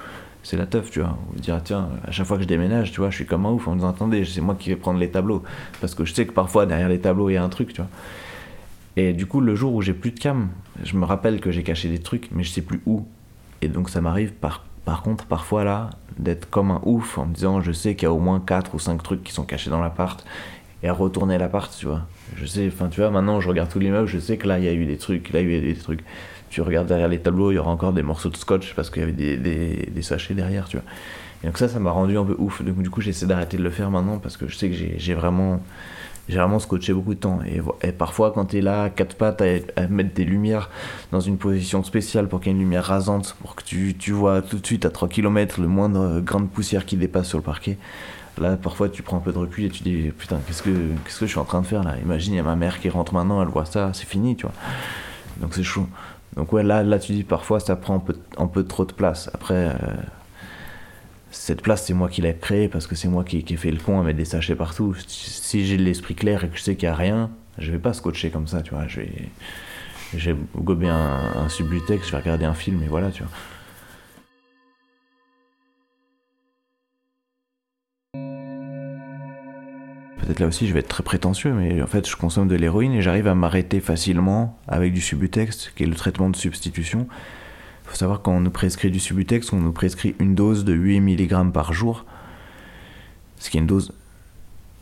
c'est 0.42 0.56
la 0.56 0.66
teuf, 0.66 0.90
tu 0.90 1.00
vois. 1.00 1.18
Ou 1.34 1.40
dire, 1.40 1.60
tiens, 1.62 1.88
à 2.06 2.12
chaque 2.12 2.26
fois 2.26 2.36
que 2.36 2.44
je 2.44 2.48
déménage, 2.48 2.92
tu 2.92 3.00
vois, 3.00 3.10
je 3.10 3.16
suis 3.16 3.26
comme 3.26 3.44
un 3.44 3.50
ouf 3.50 3.66
en 3.66 3.72
me 3.72 3.76
disant, 3.76 3.90
attendez, 3.90 4.24
c'est 4.24 4.40
moi 4.40 4.54
qui 4.54 4.70
vais 4.70 4.76
prendre 4.76 5.00
les 5.00 5.10
tableaux. 5.10 5.42
Parce 5.80 5.94
que 5.94 6.04
je 6.04 6.14
sais 6.14 6.26
que 6.26 6.32
parfois 6.32 6.66
derrière 6.66 6.88
les 6.88 7.00
tableaux 7.00 7.28
il 7.28 7.34
y 7.34 7.36
a 7.36 7.44
un 7.44 7.48
truc, 7.48 7.72
tu 7.72 7.80
vois. 7.80 7.90
Et 8.96 9.12
du 9.12 9.26
coup, 9.26 9.40
le 9.40 9.54
jour 9.54 9.74
où 9.74 9.82
j'ai 9.82 9.92
plus 9.92 10.12
de 10.12 10.18
cam, 10.18 10.48
je 10.82 10.96
me 10.96 11.04
rappelle 11.04 11.40
que 11.40 11.50
j'ai 11.50 11.62
caché 11.62 11.88
des 11.88 11.98
trucs, 11.98 12.28
mais 12.32 12.44
je 12.44 12.50
sais 12.50 12.62
plus 12.62 12.80
où. 12.86 13.04
Et 13.60 13.68
donc 13.68 13.90
ça 13.90 14.00
m'arrive 14.00 14.32
par 14.32 14.64
par 14.86 15.02
contre, 15.02 15.26
parfois 15.26 15.64
là, 15.64 15.90
d'être 16.16 16.48
comme 16.48 16.70
un 16.70 16.80
ouf 16.84 17.18
en 17.18 17.26
me 17.26 17.34
disant 17.34 17.60
je 17.60 17.72
sais 17.72 17.96
qu'il 17.96 18.04
y 18.04 18.08
a 18.08 18.12
au 18.12 18.20
moins 18.20 18.40
4 18.40 18.74
ou 18.74 18.78
5 18.78 19.02
trucs 19.02 19.24
qui 19.24 19.32
sont 19.32 19.42
cachés 19.42 19.68
dans 19.68 19.80
l'appart 19.80 20.24
et 20.84 20.88
à 20.88 20.92
retourner 20.92 21.36
l'appart, 21.38 21.76
tu 21.76 21.86
vois. 21.86 22.02
Je 22.36 22.46
sais, 22.46 22.70
enfin 22.72 22.88
tu 22.88 23.00
vois, 23.00 23.10
maintenant 23.10 23.40
je 23.40 23.48
regarde 23.48 23.68
tout 23.68 23.80
l'immeuble, 23.80 24.06
je 24.06 24.20
sais 24.20 24.36
que 24.36 24.46
là 24.46 24.60
il 24.60 24.64
y 24.64 24.68
a 24.68 24.72
eu 24.72 24.86
des 24.86 24.96
trucs, 24.96 25.32
là 25.32 25.40
il 25.40 25.50
y 25.50 25.54
a 25.54 25.58
eu 25.58 25.74
des 25.74 25.74
trucs. 25.74 26.04
Tu 26.50 26.60
regardes 26.60 26.86
derrière 26.86 27.08
les 27.08 27.18
tableaux, 27.18 27.50
il 27.50 27.56
y 27.56 27.58
aura 27.58 27.72
encore 27.72 27.92
des 27.92 28.04
morceaux 28.04 28.30
de 28.30 28.36
scotch 28.36 28.74
parce 28.74 28.88
qu'il 28.88 29.00
y 29.00 29.02
avait 29.02 29.12
des, 29.12 29.36
des, 29.36 29.90
des, 29.92 30.02
sachets 30.02 30.34
derrière, 30.34 30.68
tu 30.68 30.76
vois. 30.76 30.86
Et 31.42 31.48
donc 31.48 31.58
ça, 31.58 31.68
ça 31.68 31.80
m'a 31.80 31.90
rendu 31.90 32.16
un 32.16 32.24
peu 32.24 32.36
ouf. 32.38 32.62
Donc 32.62 32.80
du 32.80 32.88
coup, 32.88 33.00
j'essaie 33.00 33.26
d'arrêter 33.26 33.56
de 33.56 33.64
le 33.64 33.70
faire 33.70 33.90
maintenant 33.90 34.18
parce 34.18 34.36
que 34.36 34.46
je 34.46 34.56
sais 34.56 34.70
que 34.70 34.76
j'ai 34.96 35.14
vraiment 35.14 35.60
j'ai 36.28 36.38
vraiment 36.38 36.58
scotché 36.58 36.92
beaucoup 36.92 37.14
de 37.14 37.20
temps. 37.20 37.38
Et, 37.82 37.92
parfois, 37.92 38.32
quand 38.32 38.46
tu 38.46 38.58
es 38.58 38.60
là, 38.60 38.90
quatre 38.90 39.16
pattes, 39.16 39.42
à, 39.76 39.86
mettre 39.88 40.14
des 40.14 40.24
lumières 40.24 40.70
dans 41.12 41.20
une 41.20 41.38
position 41.38 41.84
spéciale 41.84 42.28
pour 42.28 42.40
qu'il 42.40 42.48
y 42.48 42.50
ait 42.50 42.56
une 42.56 42.62
lumière 42.62 42.84
rasante, 42.84 43.36
pour 43.40 43.54
que 43.54 43.62
tu, 43.62 43.94
tu 43.96 44.12
vois 44.12 44.42
tout 44.42 44.58
de 44.58 44.66
suite 44.66 44.84
à 44.84 44.90
3 44.90 45.08
km 45.08 45.60
le 45.60 45.68
moindre 45.68 46.20
grain 46.20 46.40
de 46.40 46.46
poussière 46.46 46.84
qui 46.84 46.96
dépasse 46.96 47.28
sur 47.28 47.38
le 47.38 47.44
parquet. 47.44 47.78
Là, 48.38 48.56
parfois, 48.56 48.88
tu 48.88 49.02
prends 49.02 49.16
un 49.16 49.20
peu 49.20 49.32
de 49.32 49.38
recul 49.38 49.64
et 49.64 49.70
tu 49.70 49.82
dis 49.82 50.10
Putain, 50.16 50.40
qu'est-ce 50.46 50.62
que, 50.62 50.70
que 50.70 51.10
je 51.20 51.26
suis 51.26 51.38
en 51.38 51.44
train 51.44 51.62
de 51.62 51.66
faire 51.66 51.82
là? 51.82 51.94
Imagine, 52.02 52.34
il 52.34 52.36
y 52.36 52.40
a 52.40 52.42
ma 52.42 52.56
mère 52.56 52.80
qui 52.80 52.90
rentre 52.90 53.14
maintenant, 53.14 53.40
elle 53.40 53.48
voit 53.48 53.64
ça, 53.64 53.92
c'est 53.94 54.06
fini, 54.06 54.36
tu 54.36 54.42
vois. 54.42 54.54
Donc, 55.38 55.54
c'est 55.54 55.62
chaud. 55.62 55.86
Donc, 56.36 56.52
ouais, 56.52 56.62
là, 56.62 56.82
là, 56.82 56.98
tu 56.98 57.12
dis 57.12 57.24
parfois, 57.24 57.60
ça 57.60 57.76
prend 57.76 57.94
un 57.94 58.00
peu, 58.00 58.14
un 58.36 58.46
peu 58.46 58.64
trop 58.64 58.84
de 58.84 58.92
place. 58.92 59.30
Après. 59.32 59.54
Euh, 59.54 59.74
cette 61.36 61.62
place, 61.62 61.84
c'est 61.84 61.94
moi 61.94 62.08
qui 62.08 62.22
l'ai 62.22 62.34
créée 62.34 62.68
parce 62.68 62.86
que 62.86 62.94
c'est 62.94 63.08
moi 63.08 63.22
qui, 63.22 63.44
ai 63.48 63.56
fait 63.56 63.70
le 63.70 63.78
con 63.78 64.00
à 64.00 64.02
mettre 64.02 64.18
des 64.18 64.24
sachets 64.24 64.54
partout. 64.54 64.94
Si 65.06 65.66
j'ai 65.66 65.76
l'esprit 65.76 66.14
clair 66.14 66.44
et 66.44 66.48
que 66.48 66.56
je 66.56 66.62
sais 66.62 66.76
qu'il 66.76 66.88
n'y 66.88 66.92
a 66.92 66.96
rien, 66.96 67.30
je 67.58 67.70
vais 67.70 67.78
pas 67.78 67.92
scotcher 67.92 68.30
comme 68.30 68.46
ça, 68.46 68.62
tu 68.62 68.70
vois. 68.70 68.86
Je 68.88 69.00
vais, 70.30 70.36
gober 70.56 70.88
un, 70.88 70.94
un 71.36 71.48
je 71.48 71.62
vais 71.62 72.16
regarder 72.16 72.44
un 72.44 72.54
film 72.54 72.82
et 72.82 72.88
voilà, 72.88 73.10
tu 73.10 73.22
vois. 73.22 73.32
Peut-être 80.20 80.40
là 80.40 80.46
aussi 80.48 80.66
je 80.66 80.72
vais 80.72 80.80
être 80.80 80.88
très 80.88 81.04
prétentieux, 81.04 81.52
mais 81.52 81.80
en 81.80 81.86
fait 81.86 82.08
je 82.08 82.16
consomme 82.16 82.48
de 82.48 82.56
l'héroïne 82.56 82.92
et 82.92 83.02
j'arrive 83.02 83.28
à 83.28 83.36
m'arrêter 83.36 83.78
facilement 83.78 84.58
avec 84.66 84.92
du 84.92 85.00
subutex, 85.00 85.70
qui 85.76 85.84
est 85.84 85.86
le 85.86 85.94
traitement 85.94 86.30
de 86.30 86.36
substitution. 86.36 87.06
Il 87.86 87.90
faut 87.90 87.96
savoir 87.96 88.20
quand 88.20 88.32
on 88.32 88.40
nous 88.40 88.50
prescrit 88.50 88.90
du 88.90 88.98
Subutex, 88.98 89.52
on 89.52 89.60
nous 89.60 89.72
prescrit 89.72 90.16
une 90.18 90.34
dose 90.34 90.64
de 90.64 90.72
8 90.72 91.00
mg 91.00 91.52
par 91.52 91.72
jour. 91.72 92.04
Ce 93.38 93.48
qui 93.48 93.58
est 93.58 93.60
une 93.60 93.66
dose. 93.66 93.92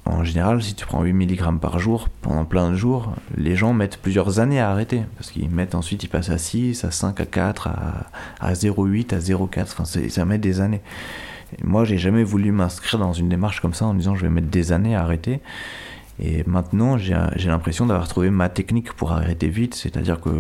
En 0.07 0.25
général, 0.25 0.63
si 0.63 0.75
tu 0.75 0.87
prends 0.87 1.03
8 1.03 1.13
mg 1.13 1.59
par 1.61 1.79
jour 1.79 2.09
pendant 2.23 2.47
plein 2.47 2.71
de 2.71 2.77
jours, 2.77 3.15
les 3.37 3.57
gens 3.57 3.75
mettent 3.75 3.99
plusieurs 3.99 4.39
années 4.39 4.59
à 4.59 4.71
arrêter. 4.71 5.03
Parce 5.17 5.31
qu'ils 5.31 5.51
mettent 5.51 5.75
ensuite, 5.75 6.03
ils 6.03 6.09
passent 6.09 6.31
à 6.31 6.39
6, 6.39 6.85
à 6.85 6.91
5, 6.91 7.21
à 7.21 7.27
4, 7.27 7.69
à, 7.69 8.07
à 8.41 8.53
0,8, 8.55 9.15
à 9.15 9.19
0,4. 9.19 9.63
Enfin, 9.63 9.85
ça 9.85 10.25
met 10.25 10.39
des 10.39 10.61
années. 10.61 10.81
Et 11.59 11.65
moi, 11.67 11.85
j'ai 11.85 11.99
jamais 11.99 12.25
voulu 12.25 12.53
m'inscrire 12.53 12.99
dans 12.99 13.13
une 13.13 13.29
démarche 13.29 13.61
comme 13.61 13.75
ça 13.75 13.85
en 13.85 13.95
disant 13.95 14.15
je 14.15 14.23
vais 14.23 14.31
mettre 14.31 14.49
des 14.49 14.73
années 14.73 14.97
à 14.97 15.03
arrêter. 15.03 15.41
Et 16.21 16.45
maintenant, 16.47 16.97
j'ai 16.97 17.15
l'impression 17.47 17.87
d'avoir 17.87 18.09
trouvé 18.09 18.31
ma 18.31 18.49
technique 18.49 18.93
pour 18.93 19.13
arrêter 19.13 19.49
vite. 19.49 19.75
C'est-à-dire 19.75 20.21
que 20.21 20.31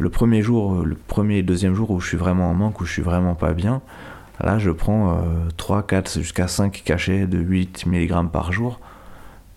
le 0.00 0.08
premier 0.08 0.42
jour, 0.42 0.82
le 0.82 0.96
premier 0.96 1.38
et 1.38 1.42
deuxième 1.42 1.74
jour 1.74 1.90
où 1.90 2.00
je 2.00 2.08
suis 2.08 2.16
vraiment 2.16 2.50
en 2.50 2.54
manque, 2.54 2.80
où 2.80 2.86
je 2.86 2.92
suis 2.92 3.02
vraiment 3.02 3.34
pas 3.34 3.52
bien, 3.52 3.82
là 4.42 4.58
je 4.58 4.70
prends 4.70 5.22
3, 5.58 5.86
4, 5.86 6.18
jusqu'à 6.20 6.48
5 6.48 6.82
cachets 6.84 7.26
de 7.26 7.38
8 7.38 7.86
mg 7.86 8.30
par 8.30 8.50
jour. 8.50 8.80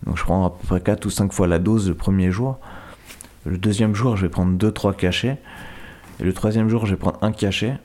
Donc 0.06 0.18
je 0.18 0.24
prends 0.24 0.46
à 0.46 0.50
peu 0.50 0.68
près 0.68 0.82
4 0.82 1.06
ou 1.06 1.10
5 1.10 1.32
fois 1.32 1.48
la 1.48 1.60
dose 1.60 1.88
le 1.88 1.96
premier 1.96 2.30
jour. 2.30 2.60
Le 3.46 3.58
deuxième 3.58 3.96
jour, 3.96 4.18
je 4.18 4.24
vais 4.24 4.30
prendre 4.30 4.58
2-3 4.58 4.96
cachets. 4.96 5.38
Et 6.20 6.24
le 6.24 6.34
troisième 6.34 6.70
jour, 6.70 6.86
je 6.86 6.92
vais 6.92 7.00
prendre 7.00 7.18
un 7.22 7.32
cachet. 7.32 7.78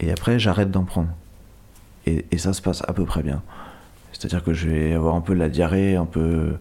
Et 0.00 0.10
après, 0.10 0.38
j'arrête 0.38 0.70
d'en 0.70 0.84
prendre. 0.84 1.08
Et, 2.06 2.38
ça 2.38 2.54
se 2.54 2.62
passe 2.62 2.82
à 2.88 2.94
peu 2.94 3.04
près 3.04 3.22
bien. 3.22 3.42
C'est-à-dire 4.12 4.42
que 4.42 4.54
je 4.54 4.68
vais 4.68 4.94
avoir 4.94 5.14
un 5.14 5.20
peu 5.20 5.34
la 5.34 5.50
diarrhée, 5.50 5.96
un 5.96 6.06
peu. 6.06 6.56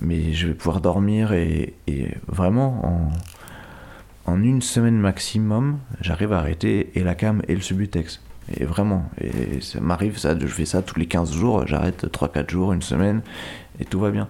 Mais 0.00 0.32
je 0.32 0.46
vais 0.46 0.54
pouvoir 0.54 0.80
dormir 0.80 1.32
et, 1.32 1.74
et 1.88 2.14
vraiment 2.28 2.84
en 2.84 3.10
en 4.26 4.42
une 4.42 4.62
semaine 4.62 4.98
maximum, 4.98 5.78
j'arrive 6.00 6.32
à 6.32 6.38
arrêter 6.38 6.90
et 6.94 7.02
la 7.02 7.14
cam 7.14 7.42
et 7.48 7.54
le 7.54 7.60
subutex. 7.60 8.20
Et 8.56 8.64
vraiment, 8.64 9.08
et 9.20 9.60
ça 9.60 9.80
m'arrive, 9.80 10.18
ça, 10.18 10.36
je 10.38 10.46
fais 10.46 10.64
ça 10.64 10.82
tous 10.82 10.98
les 10.98 11.06
15 11.06 11.32
jours, 11.32 11.66
j'arrête 11.66 12.04
3-4 12.04 12.50
jours, 12.50 12.72
une 12.72 12.82
semaine, 12.82 13.22
et 13.78 13.84
tout 13.84 14.00
va 14.00 14.10
bien. 14.10 14.28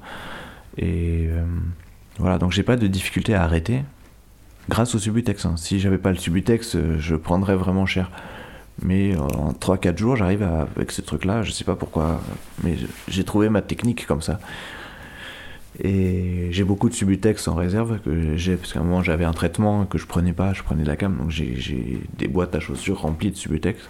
Et 0.77 1.27
euh, 1.31 1.45
voilà, 2.19 2.39
donc 2.39 2.53
j'ai 2.53 2.63
pas 2.63 2.77
de 2.77 2.87
difficulté 2.87 3.35
à 3.35 3.43
arrêter 3.43 3.83
grâce 4.69 4.95
au 4.95 4.99
subutex. 4.99 5.47
Hein. 5.47 5.55
Si 5.57 5.81
j'avais 5.81 5.99
pas 5.99 6.11
le 6.11 6.19
subutex, 6.19 6.77
euh, 6.77 6.97
je 6.99 7.17
prendrais 7.17 7.57
vraiment 7.57 7.87
cher. 7.87 8.11
Mais 8.83 9.15
euh, 9.15 9.21
en 9.21 9.53
3-4 9.53 9.99
jours, 9.99 10.17
j'arrive 10.17 10.43
avec 10.43 10.93
ce 10.93 11.01
truc-là, 11.01 11.43
je 11.43 11.51
sais 11.51 11.65
pas 11.65 11.77
pourquoi, 11.77 12.21
mais 12.63 12.77
j'ai 13.09 13.25
trouvé 13.25 13.49
ma 13.49 13.63
technique 13.63 14.07
comme 14.07 14.23
ça. 14.23 14.39
Et 15.83 16.49
j'ai 16.51 16.65
beaucoup 16.65 16.91
de 16.91 16.95
Subutex 16.95 17.49
en 17.49 17.55
réserve 17.55 18.01
que 18.01 18.37
j'ai 18.37 18.57
parce 18.57 18.73
qu'à 18.73 18.81
un 18.81 18.83
moment 18.83 19.03
j'avais 19.03 19.25
un 19.25 19.33
traitement 19.33 19.87
que 19.87 19.97
je 19.97 20.07
prenais 20.07 20.35
pas, 20.35 20.53
je 20.53 20.63
prenais 20.63 20.83
de 20.83 20.89
la 20.89 20.97
cam, 20.97 21.17
donc 21.17 21.31
j'ai 21.31 22.01
des 22.19 22.29
boîtes 22.29 22.55
à 22.55 22.61
chaussures 22.61 23.01
remplies 23.01 23.31
de 23.31 23.37
Subutex. 23.37 23.81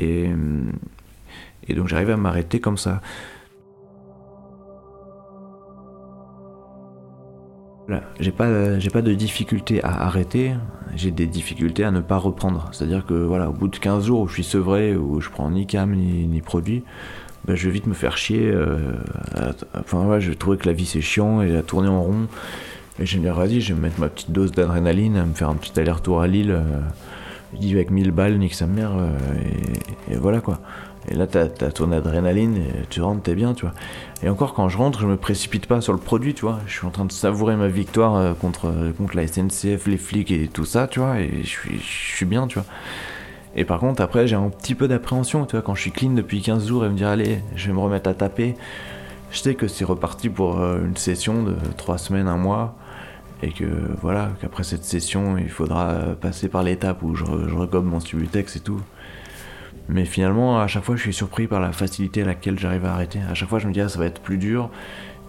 Et, 0.00 0.28
donc 1.70 1.86
j'arrive 1.86 2.10
à 2.10 2.16
m'arrêter 2.16 2.58
comme 2.58 2.78
ça. 2.78 3.00
J'ai 8.20 8.32
pas, 8.32 8.48
pas 8.92 9.02
de 9.02 9.14
difficulté 9.14 9.82
à 9.82 10.02
arrêter, 10.02 10.52
j'ai 10.94 11.10
des 11.10 11.26
difficultés 11.26 11.84
à 11.84 11.90
ne 11.90 12.00
pas 12.00 12.18
reprendre. 12.18 12.68
C'est-à-dire 12.72 13.06
que 13.06 13.14
voilà, 13.14 13.48
au 13.48 13.52
bout 13.52 13.68
de 13.68 13.78
15 13.78 14.04
jours 14.04 14.20
où 14.20 14.28
je 14.28 14.34
suis 14.34 14.44
sevré, 14.44 14.94
où 14.96 15.20
je 15.20 15.30
prends 15.30 15.50
ni 15.50 15.66
cam 15.66 15.94
ni 15.94 16.40
produit, 16.42 16.82
bah, 17.44 17.54
je 17.54 17.66
vais 17.66 17.72
vite 17.72 17.86
me 17.86 17.94
faire 17.94 18.16
chier. 18.16 18.50
Euh, 18.50 18.92
enfin, 19.78 20.04
ouais, 20.04 20.20
je 20.20 20.32
trouvais 20.32 20.56
que 20.56 20.66
la 20.66 20.72
vie 20.72 20.86
c'est 20.86 21.00
chiant 21.00 21.42
et 21.42 21.56
à 21.56 21.62
tourner 21.62 21.88
en 21.88 22.02
rond. 22.02 22.26
Et 23.00 23.06
je 23.06 23.18
me 23.18 23.22
dis, 23.22 23.28
vas-y, 23.28 23.60
je 23.60 23.72
vais 23.72 23.78
me 23.78 23.84
mettre 23.84 24.00
ma 24.00 24.08
petite 24.08 24.32
dose 24.32 24.52
d'adrénaline, 24.52 25.24
me 25.24 25.34
faire 25.34 25.48
un 25.48 25.54
petit 25.54 25.78
aller-retour 25.78 26.20
à 26.20 26.26
Lille. 26.26 26.50
Euh, 26.50 26.62
je 27.54 27.58
dis 27.58 27.72
avec 27.72 27.90
1000 27.90 28.10
balles, 28.10 28.36
nique 28.38 28.54
sa 28.54 28.66
mère, 28.66 28.90
euh, 28.96 29.08
et, 30.10 30.16
voilà 30.16 30.40
quoi. 30.40 30.58
Et 31.10 31.14
là, 31.14 31.26
t'as 31.26 31.44
as 31.44 31.70
ton 31.70 31.92
adrénaline, 31.92 32.56
et 32.56 32.86
tu 32.90 33.00
rentres, 33.00 33.22
t'es 33.22 33.34
bien, 33.34 33.54
tu 33.54 33.64
vois. 33.64 33.72
Et 34.22 34.28
encore, 34.28 34.52
quand 34.52 34.68
je 34.68 34.76
rentre, 34.76 35.00
je 35.00 35.06
me 35.06 35.16
précipite 35.16 35.66
pas 35.66 35.80
sur 35.80 35.94
le 35.94 35.98
produit, 35.98 36.34
tu 36.34 36.42
vois. 36.42 36.58
Je 36.66 36.72
suis 36.74 36.86
en 36.86 36.90
train 36.90 37.06
de 37.06 37.12
savourer 37.12 37.56
ma 37.56 37.68
victoire 37.68 38.36
contre, 38.36 38.70
contre 38.98 39.16
la 39.16 39.26
SNCF, 39.26 39.86
les 39.86 39.96
flics 39.96 40.30
et 40.30 40.48
tout 40.48 40.66
ça, 40.66 40.86
tu 40.86 40.98
vois, 40.98 41.20
et 41.20 41.44
je 41.44 41.78
suis 41.80 42.26
bien, 42.26 42.46
tu 42.46 42.58
vois. 42.58 42.66
Et 43.56 43.64
par 43.64 43.80
contre, 43.80 44.02
après, 44.02 44.26
j'ai 44.26 44.36
un 44.36 44.50
petit 44.50 44.74
peu 44.74 44.88
d'appréhension, 44.88 45.46
tu 45.46 45.52
vois, 45.52 45.62
quand 45.62 45.74
je 45.74 45.82
suis 45.82 45.92
clean 45.92 46.10
depuis 46.10 46.42
15 46.42 46.66
jours 46.66 46.84
et 46.84 46.88
me 46.88 46.96
dire, 46.96 47.08
allez, 47.08 47.40
je 47.56 47.68
vais 47.68 47.72
me 47.72 47.80
remettre 47.80 48.08
à 48.08 48.14
taper. 48.14 48.54
Je 49.30 49.38
sais 49.38 49.54
que 49.54 49.68
c'est 49.68 49.84
reparti 49.84 50.28
pour 50.28 50.60
euh, 50.60 50.84
une 50.84 50.96
session 50.96 51.42
de 51.42 51.56
3 51.76 51.98
semaines, 51.98 52.28
un 52.28 52.36
mois. 52.36 52.76
Et 53.42 53.52
que 53.52 53.64
voilà, 54.02 54.30
qu'après 54.40 54.64
cette 54.64 54.84
session, 54.84 55.38
il 55.38 55.48
faudra 55.48 55.94
passer 56.20 56.48
par 56.48 56.64
l'étape 56.64 57.02
où 57.04 57.14
je, 57.14 57.24
je 57.24 57.78
mon 57.78 58.00
subutex 58.00 58.56
et 58.56 58.60
tout. 58.60 58.80
Mais 59.88 60.04
finalement, 60.04 60.60
à 60.60 60.66
chaque 60.66 60.84
fois, 60.84 60.96
je 60.96 61.02
suis 61.02 61.14
surpris 61.14 61.46
par 61.46 61.60
la 61.60 61.72
facilité 61.72 62.22
à 62.22 62.26
laquelle 62.26 62.58
j'arrive 62.58 62.84
à 62.84 62.92
arrêter. 62.92 63.20
À 63.30 63.34
chaque 63.34 63.48
fois, 63.48 63.58
je 63.58 63.66
me 63.66 63.72
dis, 63.72 63.80
ah, 63.80 63.88
ça 63.88 63.98
va 63.98 64.06
être 64.06 64.20
plus 64.20 64.38
dur. 64.38 64.70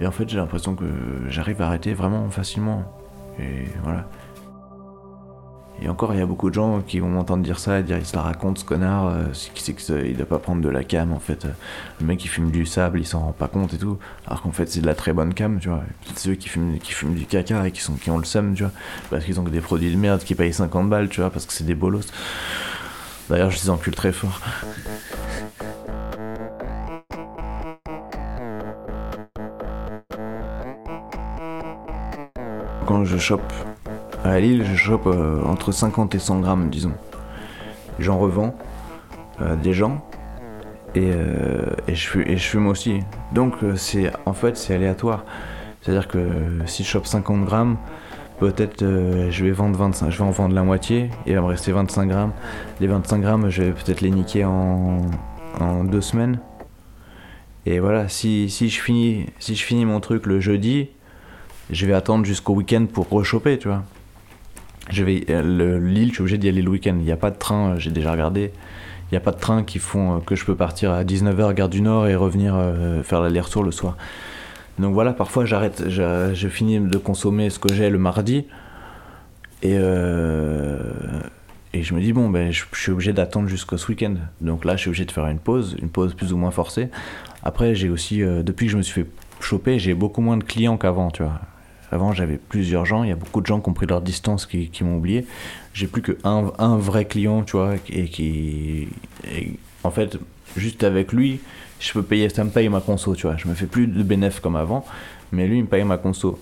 Et 0.02 0.08
en 0.08 0.12
fait, 0.12 0.28
j'ai 0.28 0.38
l'impression 0.38 0.76
que 0.76 0.86
j'arrive 1.30 1.62
à 1.62 1.68
arrêter 1.68 1.94
vraiment 1.94 2.30
facilement. 2.30 2.84
Et 3.40 3.66
voilà. 3.84 4.08
Et 5.82 5.88
encore, 5.88 6.14
il 6.14 6.20
y 6.20 6.22
a 6.22 6.26
beaucoup 6.26 6.50
de 6.50 6.56
gens 6.56 6.82
qui 6.82 7.00
vont 7.00 7.08
m'entendre 7.08 7.44
dire 7.44 7.58
ça 7.58 7.80
et 7.80 7.84
dire 7.84 7.98
il 7.98 8.06
se 8.06 8.16
la 8.16 8.22
raconte 8.22 8.58
ce 8.58 8.66
connard, 8.66 9.08
euh, 9.08 9.24
qui 9.54 9.64
sait 9.64 9.74
qu'il 9.74 10.18
doit 10.18 10.26
pas 10.26 10.40
prendre 10.40 10.62
de 10.62 10.68
la 10.68 10.84
cam 10.84 11.14
en 11.14 11.20
fait. 11.20 11.48
Le 12.02 12.06
mec 12.06 12.20
qui 12.20 12.28
fume 12.28 12.52
du 12.52 12.66
sable, 12.66 13.00
il 13.00 13.06
s'en 13.06 13.20
rend 13.20 13.32
pas 13.32 13.48
compte 13.48 13.74
et 13.74 13.78
tout. 13.78 13.98
Alors 14.28 14.42
qu'en 14.42 14.52
fait, 14.52 14.70
c'est 14.70 14.82
de 14.82 14.86
la 14.86 14.96
très 14.96 15.14
bonne 15.14 15.34
cam, 15.34 15.58
tu 15.60 15.70
vois. 15.70 15.84
Ceux 16.16 16.36
qui 16.36 16.50
fument, 16.50 16.80
qui 16.80 16.92
fument 16.92 17.14
du 17.14 17.26
caca 17.26 17.66
et 17.68 17.72
qui, 17.72 17.82
sont, 17.82 17.94
qui 17.94 18.12
ont 18.12 18.18
le 18.18 18.26
seum, 18.26 18.54
tu 18.56 18.64
vois. 18.64 18.74
Parce 19.10 19.24
qu'ils 19.24 19.40
ont 19.40 19.44
que 19.44 19.50
des 19.50 19.62
produits 19.62 19.92
de 19.92 19.98
merde 19.98 20.22
qui 20.22 20.36
payent 20.36 20.54
50 20.54 20.90
balles, 20.90 21.08
tu 21.08 21.22
vois, 21.22 21.30
parce 21.30 21.46
que 21.46 21.54
c'est 21.54 21.66
des 21.66 21.76
bolos. 21.76 22.02
D'ailleurs, 23.30 23.52
je 23.52 23.62
les 23.62 23.70
encule 23.70 23.96
très 23.96 24.12
fort. 24.12 24.42
Quand 32.86 33.06
je 33.06 33.18
chope 33.18 33.54
à 34.24 34.40
Lille, 34.40 34.66
je 34.66 34.76
chope 34.76 35.08
euh, 35.08 35.42
entre 35.44 35.72
50 35.72 36.16
et 36.16 36.20
100 36.20 36.40
grammes, 36.40 36.70
disons. 36.70 36.94
J'en 38.00 38.18
revends 38.18 38.56
euh, 39.42 39.56
des 39.56 39.74
gens 39.74 40.06
et, 40.96 41.12
euh, 41.14 41.66
et, 41.88 41.96
je, 41.96 42.38
fume 42.38 42.68
aussi. 42.68 43.00
Donc 43.34 43.56
c'est 43.76 44.12
en 44.26 44.34
fait 44.34 44.58
c'est 44.58 44.74
aléatoire. 44.74 45.24
C'est-à-dire 45.82 46.08
que 46.08 46.20
si 46.66 46.84
je 46.84 46.90
chope 46.90 47.08
50 47.08 47.46
grammes, 47.46 47.78
peut-être 48.40 48.82
je 48.82 49.44
vais 49.44 49.52
vendre 49.52 49.78
25, 49.78 50.10
je 50.10 50.18
vais 50.18 50.24
en 50.24 50.32
vendre 50.32 50.56
la 50.56 50.64
moitié, 50.64 51.10
et 51.26 51.32
il 51.32 51.36
va 51.36 51.42
me 51.42 51.48
rester 51.48 51.72
25 51.72 52.08
grammes. 52.08 52.34
Les 52.82 52.88
25 52.88 53.20
grammes, 53.20 53.50
je 53.50 53.64
vais 53.64 53.72
peut-être 53.72 54.02
les 54.02 54.12
niquer 54.12 54.44
en, 54.44 55.02
en, 55.60 55.84
deux 55.86 56.02
semaines. 56.02 56.40
Et 57.66 57.80
voilà, 57.80 58.10
si, 58.10 58.50
si, 58.50 58.70
je 58.70 58.82
finis, 58.82 59.28
si 59.40 59.56
je 59.56 59.64
finis 59.64 59.86
mon 59.86 60.00
truc 60.00 60.26
le 60.26 60.40
jeudi, 60.40 60.90
je 61.70 61.86
vais 61.86 61.94
attendre 61.94 62.26
jusqu'au 62.26 62.54
week-end 62.54 62.86
pour 62.92 63.10
rechoper, 63.10 63.58
tu 63.58 63.68
vois. 63.68 63.84
Je 64.90 65.04
vais, 65.04 65.26
Lille, 65.28 66.10
je 66.10 66.14
suis 66.14 66.22
obligé 66.22 66.38
d'y 66.38 66.50
aller 66.50 66.62
le 66.62 66.70
week-end. 66.70 66.96
Il 66.98 67.06
n'y 67.06 67.12
a 67.12 67.18
pas 67.18 67.32
de 67.32 67.38
train, 67.38 67.78
j'ai 67.78 67.92
déjà 67.92 68.12
regardé. 68.12 68.52
Il 69.10 69.16
n'y 69.16 69.18
a 69.18 69.22
pas 69.22 69.32
de 69.32 69.40
train 69.40 69.64
qui 69.64 69.80
font 69.80 70.18
euh, 70.18 70.20
que 70.20 70.36
je 70.36 70.46
peux 70.46 70.56
partir 70.56 70.92
à 70.92 71.04
19h, 71.04 71.54
gare 71.56 71.70
du 71.70 71.82
Nord, 71.82 72.08
et 72.08 72.16
revenir 72.16 72.54
euh, 72.56 73.02
faire 73.02 73.22
l'aller-retour 73.22 73.64
le 73.64 73.72
soir. 73.72 73.98
Donc 74.78 74.94
voilà, 74.94 75.14
parfois 75.14 75.46
j'arrête, 75.46 75.90
je, 75.90 76.48
finis 76.48 76.80
de 76.80 76.98
consommer 76.98 77.50
ce 77.50 77.58
que 77.58 77.74
j'ai 77.74 77.90
le 77.90 77.98
mardi. 77.98 78.46
Et, 79.64 79.76
euh, 79.78 80.80
et 81.74 81.82
je 81.82 81.94
me 81.96 82.02
dis, 82.02 82.14
bon, 82.14 82.30
ben, 82.30 82.52
je, 82.52 82.64
suis 82.74 82.92
obligé 82.92 83.12
d'attendre 83.12 83.50
jusqu'au 83.50 83.78
week-end. 83.90 84.16
Donc 84.42 84.64
là, 84.64 84.76
je 84.76 84.82
suis 84.82 84.90
obligé 84.90 85.06
de 85.06 85.12
faire 85.12 85.26
une 85.26 85.40
pause, 85.40 85.76
une 85.82 85.90
pause 85.90 86.14
plus 86.14 86.32
ou 86.32 86.38
moins 86.38 86.52
forcée. 86.52 86.90
Après, 87.44 87.74
j'ai 87.74 87.90
aussi, 87.90 88.20
depuis 88.20 88.68
que 88.68 88.72
je 88.72 88.78
me 88.78 88.84
suis 88.84 89.02
fait 89.02 89.10
choper, 89.42 89.80
j'ai 89.80 89.96
beaucoup 89.96 90.22
moins 90.22 90.38
de 90.38 90.44
clients 90.44 90.78
qu'avant, 90.78 91.10
tu 91.10 91.24
vois. 91.24 91.42
Avant, 91.92 92.14
j'avais 92.14 92.38
plusieurs 92.38 92.86
gens. 92.86 93.04
Il 93.04 93.10
y 93.10 93.12
a 93.12 93.16
beaucoup 93.16 93.42
de 93.42 93.46
gens 93.46 93.60
qui 93.60 93.70
ont 93.70 93.74
pris 93.74 93.88
leur 93.88 94.02
distance, 94.02 94.46
qui, 94.46 94.84
m'ont 94.84 94.98
oublié. 94.98 95.26
J'ai 95.74 95.88
plus 95.88 96.02
qu'un 96.02 96.52
un 96.58 96.78
vrai 96.78 97.06
client, 97.06 97.44
tu 97.44 97.58
vois, 97.58 97.76
et 97.90 98.06
qui. 98.06 98.88
en 99.84 99.92
fait, 99.92 100.18
juste 100.56 100.84
avec 100.84 101.12
lui, 101.14 101.40
je 101.80 101.92
peux 101.94 102.04
payer, 102.04 102.30
ça 102.30 102.44
me 102.44 102.50
paye 102.50 102.70
ma 102.70 102.82
conso, 102.82 103.16
tu 103.16 103.28
vois. 103.28 103.38
Je 103.38 103.48
me 103.48 103.54
fais 103.54 103.66
plus 103.66 103.88
de 103.88 104.04
bénéfices 104.04 104.40
comme 104.40 104.56
avant, 104.56 104.86
mais 105.32 105.48
lui, 105.48 105.58
il 105.58 105.64
me 105.64 105.68
paye 105.68 105.84
ma 105.84 105.98
conso. 105.98 106.40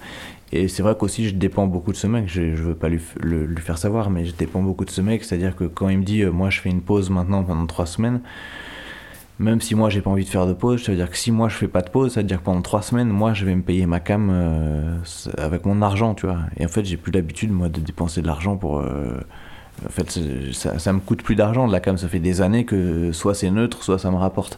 Et 0.52 0.68
c'est 0.70 0.82
vrai 0.82 0.96
qu'aussi, 0.98 1.28
je 1.28 1.36
dépends 1.36 1.68
beaucoup 1.68 1.92
de 1.92 1.98
ce 1.98 2.08
mec. 2.08 2.26
Je, 2.28 2.56
je 2.56 2.64
veux 2.64 2.76
pas 2.76 2.88
lui, 2.88 3.02
lui, 3.22 3.62
faire 3.62 3.78
savoir, 3.78 4.10
mais 4.10 4.26
je 4.26 4.34
dépends 4.34 4.62
beaucoup 4.62 4.86
de 4.86 4.90
ce 4.90 5.02
mec. 5.02 5.24
C'est-à-dire 5.24 5.56
que 5.56 5.66
quand 5.66 5.90
il 5.90 6.00
me 6.00 6.04
dit, 6.04 6.22
euh, 6.24 6.32
moi, 6.32 6.50
je 6.50 6.62
fais 6.62 6.70
une 6.70 6.82
pause 6.82 7.10
maintenant 7.10 7.44
pendant 7.44 7.66
trois 7.66 7.86
semaines, 7.86 8.22
même 9.40 9.62
si 9.62 9.76
moi 9.76 9.90
j'ai 9.90 10.02
pas 10.02 10.10
envie 10.10 10.24
de 10.24 10.30
faire 10.30 10.48
de 10.48 10.54
pause, 10.54 10.84
ça 10.84 10.92
veut 10.92 10.98
dire 10.98 11.10
que 11.10 11.18
si 11.18 11.32
moi 11.32 11.48
je 11.48 11.56
fais 11.56 11.68
pas 11.68 11.82
de 11.82 11.90
pause, 11.90 12.14
ça 12.14 12.22
veut 12.22 12.28
dire 12.28 12.40
que 12.40 12.44
pendant 12.44 12.62
trois 12.62 12.82
semaines, 12.82 13.10
moi 13.10 13.34
je 13.34 13.46
vais 13.46 13.56
me 13.56 13.62
payer 13.62 13.86
ma 13.86 14.00
cam 14.00 14.30
euh, 14.32 14.98
avec 15.38 15.66
mon 15.66 15.82
argent, 15.82 16.16
tu 16.16 16.26
vois. 16.26 16.40
Et 16.58 16.66
en 16.66 16.70
fait, 16.70 16.86
j'ai 16.86 16.98
plus 16.98 17.12
l'habitude 17.12 17.52
moi 17.52 17.70
de 17.70 17.80
dépenser 17.80 18.22
de 18.22 18.28
l'argent 18.28 18.58
pour. 18.58 18.80
Euh, 18.80 19.20
en 19.86 19.90
fait, 19.90 20.20
ça, 20.54 20.80
ça, 20.80 20.92
me 20.92 21.00
coûte 21.00 21.22
plus 21.22 21.36
d'argent 21.36 21.68
de 21.68 21.72
la 21.72 21.80
cam. 21.80 21.98
Ça 21.98 22.08
fait 22.08 22.20
des 22.20 22.42
années 22.42 22.66
que 22.66 23.12
soit 23.12 23.36
c'est 23.36 23.52
neutre, 23.52 23.84
soit 23.84 24.00
ça 24.00 24.10
me 24.10 24.16
rapporte. 24.16 24.58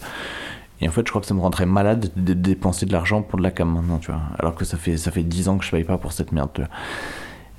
Et 0.79 0.87
en 0.87 0.91
fait, 0.91 1.01
je 1.05 1.11
crois 1.11 1.19
que 1.19 1.27
ça 1.27 1.33
me 1.33 1.41
rendrait 1.41 1.65
malade 1.65 2.09
de 2.15 2.33
dépenser 2.33 2.85
de 2.85 2.93
l'argent 2.93 3.21
pour 3.21 3.37
de 3.37 3.43
la 3.43 3.51
cam 3.51 3.69
maintenant, 3.69 3.97
tu 3.97 4.11
vois. 4.11 4.21
Alors 4.39 4.55
que 4.55 4.63
ça 4.63 4.77
fait 4.77 4.95
ça 4.95 5.11
fait 5.11 5.23
dix 5.23 5.49
ans 5.49 5.57
que 5.57 5.65
je 5.65 5.71
paye 5.71 5.83
pas 5.83 5.97
pour 5.97 6.13
cette 6.13 6.31
merde, 6.31 6.51
tu 6.53 6.61
vois. 6.61 6.69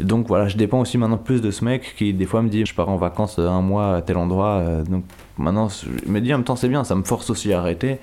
Donc 0.01 0.29
voilà, 0.29 0.49
je 0.49 0.57
dépends 0.57 0.81
aussi 0.81 0.99
maintenant 0.99 1.19
plus 1.19 1.41
de 1.41 1.51
ce 1.51 1.65
mec 1.65 1.95
qui 1.97 2.13
des 2.13 2.27
fois 2.27 2.43
me 2.43 2.49
dit 2.49 2.65
je 2.65 2.75
pars 2.75 2.89
en 2.89 2.97
vacances 2.97 3.39
un 3.39 3.61
mois 3.61 3.97
à 3.97 4.03
tel 4.03 4.17
endroit. 4.17 4.61
Euh, 4.61 4.83
donc 4.83 5.05
maintenant, 5.39 5.69
je 5.69 6.11
me 6.11 6.21
dis 6.21 6.33
en 6.33 6.39
même 6.39 6.45
temps 6.45 6.57
c'est 6.57 6.69
bien, 6.69 6.85
ça 6.85 6.95
me 6.95 7.03
force 7.03 7.31
aussi 7.31 7.53
à 7.53 7.61
arrêter. 7.61 7.99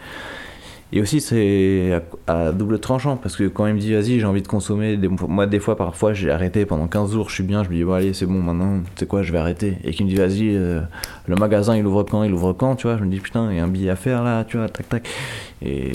Et 0.94 1.02
aussi 1.02 1.20
c'est 1.20 2.02
à, 2.28 2.54
double 2.54 2.80
tranchant 2.80 3.18
parce 3.18 3.36
que 3.36 3.44
quand 3.50 3.68
il 3.68 3.74
me 3.74 3.80
dit 3.80 3.94
vas-y 3.94 4.20
j'ai 4.20 4.26
envie 4.26 4.42
de 4.42 4.48
consommer, 4.48 4.98
moi 5.28 5.46
des 5.46 5.60
fois 5.60 5.76
parfois 5.76 6.14
j'ai 6.14 6.32
arrêté 6.32 6.66
pendant 6.66 6.88
15 6.88 7.12
jours, 7.12 7.30
je 7.30 7.36
suis 7.36 7.44
bien, 7.44 7.64
je 7.64 7.70
me 7.70 7.76
dis 7.76 7.84
bon 7.84 7.94
allez 7.94 8.14
c'est 8.14 8.26
bon 8.26 8.42
maintenant, 8.42 8.80
sais 8.96 9.06
quoi 9.06 9.22
je 9.22 9.34
vais 9.34 9.38
arrêter. 9.38 9.78
Et 9.84 9.92
qu'il 9.92 10.06
me 10.06 10.12
dit 10.12 10.16
vas-y 10.16 10.56
euh, 10.56 10.80
le 11.26 11.36
magasin 11.36 11.76
il 11.76 11.86
ouvre 11.86 12.04
quand, 12.04 12.24
il 12.24 12.32
ouvre 12.32 12.54
quand, 12.54 12.78
tu 12.78 12.88
vois, 12.88 12.98
je 12.98 13.04
me 13.04 13.10
dis 13.10 13.20
putain 13.20 13.52
il 13.52 13.58
y 13.58 13.60
a 13.60 13.66
un 13.66 13.68
billet 13.68 13.90
à 13.90 13.98
faire 13.98 14.24
là, 14.24 14.46
tu 14.46 14.58
vois, 14.58 14.70
tac 14.70 14.88
tac. 14.88 15.10
Et 15.62 15.92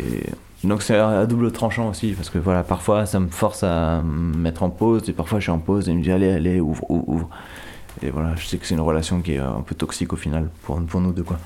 donc 0.65 0.83
c'est 0.83 0.97
à 0.97 1.27
double 1.27 1.51
tranchant 1.53 1.89
aussi, 1.91 2.13
parce 2.13 2.31
que 2.31 2.39
voilà, 2.39 2.63
parfois 2.63 3.07
ça 3.07 3.19
me 3.21 3.29
force 3.29 3.63
à 3.65 4.03
me 4.03 4.37
mettre 4.37 4.63
en 4.63 4.71
pause, 4.71 5.09
et 5.09 5.13
parfois 5.13 5.39
je 5.39 5.45
suis 5.45 5.51
en 5.51 5.59
pause 5.59 5.89
et 5.89 5.95
me 5.95 6.03
dit 6.03 6.13
allez, 6.13 6.31
allez, 6.31 6.61
ouvre, 6.61 6.85
ouvre. 6.89 7.29
Et 8.03 8.11
voilà, 8.11 8.35
je 8.37 8.47
sais 8.47 8.59
que 8.59 8.67
c'est 8.67 8.75
une 8.75 8.81
relation 8.81 9.21
qui 9.21 9.35
est 9.35 9.39
un 9.39 9.61
peu 9.61 9.75
toxique 9.75 10.13
au 10.13 10.17
final, 10.17 10.51
pour, 10.63 10.81
pour 10.83 11.01
nous 11.01 11.13
deux 11.13 11.25
quoi. 11.25 11.39